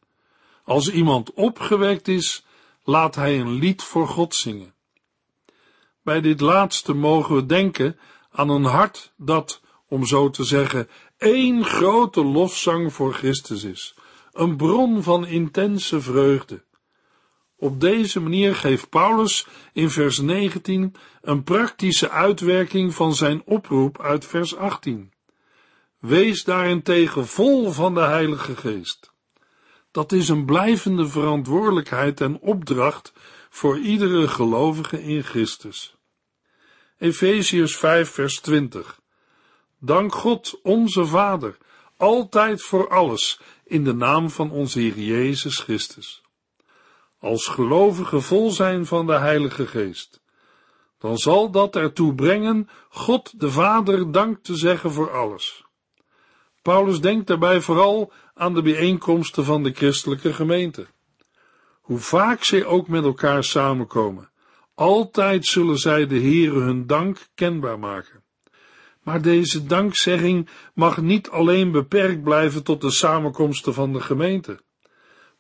Als 0.64 0.90
iemand 0.90 1.32
opgewekt 1.32 2.08
is, 2.08 2.44
laat 2.84 3.14
hij 3.14 3.40
een 3.40 3.52
lied 3.52 3.82
voor 3.82 4.08
God 4.08 4.34
zingen. 4.34 4.74
Bij 6.02 6.20
dit 6.20 6.40
laatste 6.40 6.94
mogen 6.94 7.34
we 7.34 7.46
denken 7.46 7.98
aan 8.30 8.48
een 8.48 8.64
hart 8.64 9.12
dat, 9.16 9.60
om 9.88 10.06
zo 10.06 10.30
te 10.30 10.44
zeggen, 10.44 10.88
één 11.18 11.64
grote 11.64 12.24
lofzang 12.24 12.92
voor 12.92 13.14
Christus 13.14 13.64
is, 13.64 13.94
een 14.32 14.56
bron 14.56 15.02
van 15.02 15.26
intense 15.26 16.00
vreugde. 16.00 16.64
Op 17.56 17.80
deze 17.80 18.20
manier 18.20 18.54
geeft 18.54 18.88
Paulus 18.88 19.46
in 19.72 19.90
vers 19.90 20.18
19 20.18 20.94
een 21.20 21.42
praktische 21.42 22.10
uitwerking 22.10 22.94
van 22.94 23.14
zijn 23.14 23.42
oproep 23.44 24.00
uit 24.00 24.26
vers 24.26 24.56
18. 24.56 25.11
Wees 26.02 26.44
daarentegen 26.44 27.26
vol 27.26 27.70
van 27.70 27.94
de 27.94 28.00
Heilige 28.00 28.56
Geest. 28.56 29.12
Dat 29.90 30.12
is 30.12 30.28
een 30.28 30.44
blijvende 30.44 31.08
verantwoordelijkheid 31.08 32.20
en 32.20 32.38
opdracht 32.38 33.12
voor 33.50 33.78
iedere 33.78 34.28
gelovige 34.28 35.02
in 35.02 35.22
Christus. 35.22 35.94
Efeziërs 36.98 37.76
5 37.76 38.10
vers 38.10 38.40
20 38.40 39.00
Dank 39.78 40.14
God, 40.14 40.60
onze 40.62 41.06
Vader, 41.06 41.56
altijd 41.96 42.62
voor 42.62 42.88
alles, 42.88 43.40
in 43.64 43.84
de 43.84 43.94
naam 43.94 44.30
van 44.30 44.50
onze 44.50 44.80
Heer 44.80 44.98
Jezus 44.98 45.58
Christus. 45.58 46.22
Als 47.18 47.46
gelovigen 47.46 48.22
vol 48.22 48.50
zijn 48.50 48.86
van 48.86 49.06
de 49.06 49.18
Heilige 49.18 49.66
Geest, 49.66 50.20
dan 50.98 51.18
zal 51.18 51.50
dat 51.50 51.76
ertoe 51.76 52.14
brengen 52.14 52.68
God 52.88 53.40
de 53.40 53.50
Vader 53.50 54.12
dank 54.12 54.42
te 54.42 54.56
zeggen 54.56 54.92
voor 54.92 55.10
alles. 55.10 55.70
Paulus 56.62 57.00
denkt 57.00 57.26
daarbij 57.26 57.60
vooral 57.60 58.12
aan 58.34 58.54
de 58.54 58.62
bijeenkomsten 58.62 59.44
van 59.44 59.62
de 59.62 59.72
christelijke 59.72 60.32
gemeente. 60.32 60.86
Hoe 61.80 61.98
vaak 61.98 62.44
zij 62.44 62.64
ook 62.64 62.88
met 62.88 63.04
elkaar 63.04 63.44
samenkomen, 63.44 64.30
altijd 64.74 65.46
zullen 65.46 65.78
zij 65.78 66.06
de 66.06 66.20
Heere 66.20 66.60
hun 66.60 66.86
dank 66.86 67.28
kenbaar 67.34 67.78
maken. 67.78 68.22
Maar 69.02 69.22
deze 69.22 69.66
dankzegging 69.66 70.48
mag 70.74 71.00
niet 71.00 71.30
alleen 71.30 71.70
beperkt 71.70 72.22
blijven 72.22 72.64
tot 72.64 72.80
de 72.80 72.90
samenkomsten 72.90 73.74
van 73.74 73.92
de 73.92 74.00
gemeente. 74.00 74.60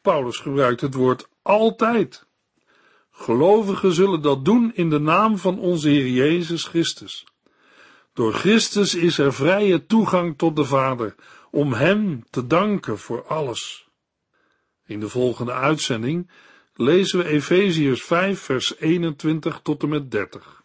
Paulus 0.00 0.38
gebruikt 0.38 0.80
het 0.80 0.94
woord 0.94 1.28
altijd. 1.42 2.26
Gelovigen 3.10 3.92
zullen 3.92 4.22
dat 4.22 4.44
doen 4.44 4.74
in 4.74 4.90
de 4.90 4.98
naam 4.98 5.38
van 5.38 5.58
onze 5.58 5.88
Heer 5.88 6.08
Jezus 6.08 6.64
Christus. 6.64 7.26
Door 8.12 8.32
Christus 8.32 8.94
is 8.94 9.18
er 9.18 9.34
vrije 9.34 9.86
toegang 9.86 10.38
tot 10.38 10.56
de 10.56 10.64
Vader, 10.64 11.14
om 11.50 11.72
Hem 11.72 12.24
te 12.30 12.46
danken 12.46 12.98
voor 12.98 13.26
alles. 13.26 13.88
In 14.86 15.00
de 15.00 15.08
volgende 15.08 15.52
uitzending 15.52 16.30
lezen 16.74 17.18
we 17.18 17.24
Efeziërs 17.24 18.02
5, 18.02 18.40
vers 18.40 18.78
21 18.78 19.60
tot 19.62 19.82
en 19.82 19.88
met 19.88 20.10
30. 20.10 20.62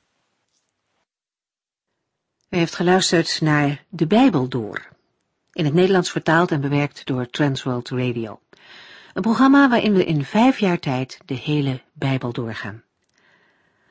U 2.50 2.58
heeft 2.58 2.76
geluisterd 2.76 3.42
naar 3.42 3.86
De 3.90 4.08
Bijbel 4.08 4.48
Door, 4.48 4.88
in 5.52 5.66
het 5.66 5.74
Nederlands 5.74 6.12
vertaald 6.12 6.52
en 6.52 6.62
bewerkt 6.62 7.06
door 7.06 7.30
Transworld 7.30 7.90
Radio. 7.90 8.40
Een 9.14 9.22
programma 9.22 9.70
waarin 9.70 9.94
we 9.94 10.06
in 10.06 10.24
vijf 10.24 10.60
jaar 10.60 10.80
tijd 10.80 11.20
de 11.26 11.34
hele 11.34 11.82
Bijbel 11.94 12.32
doorgaan. 12.32 12.84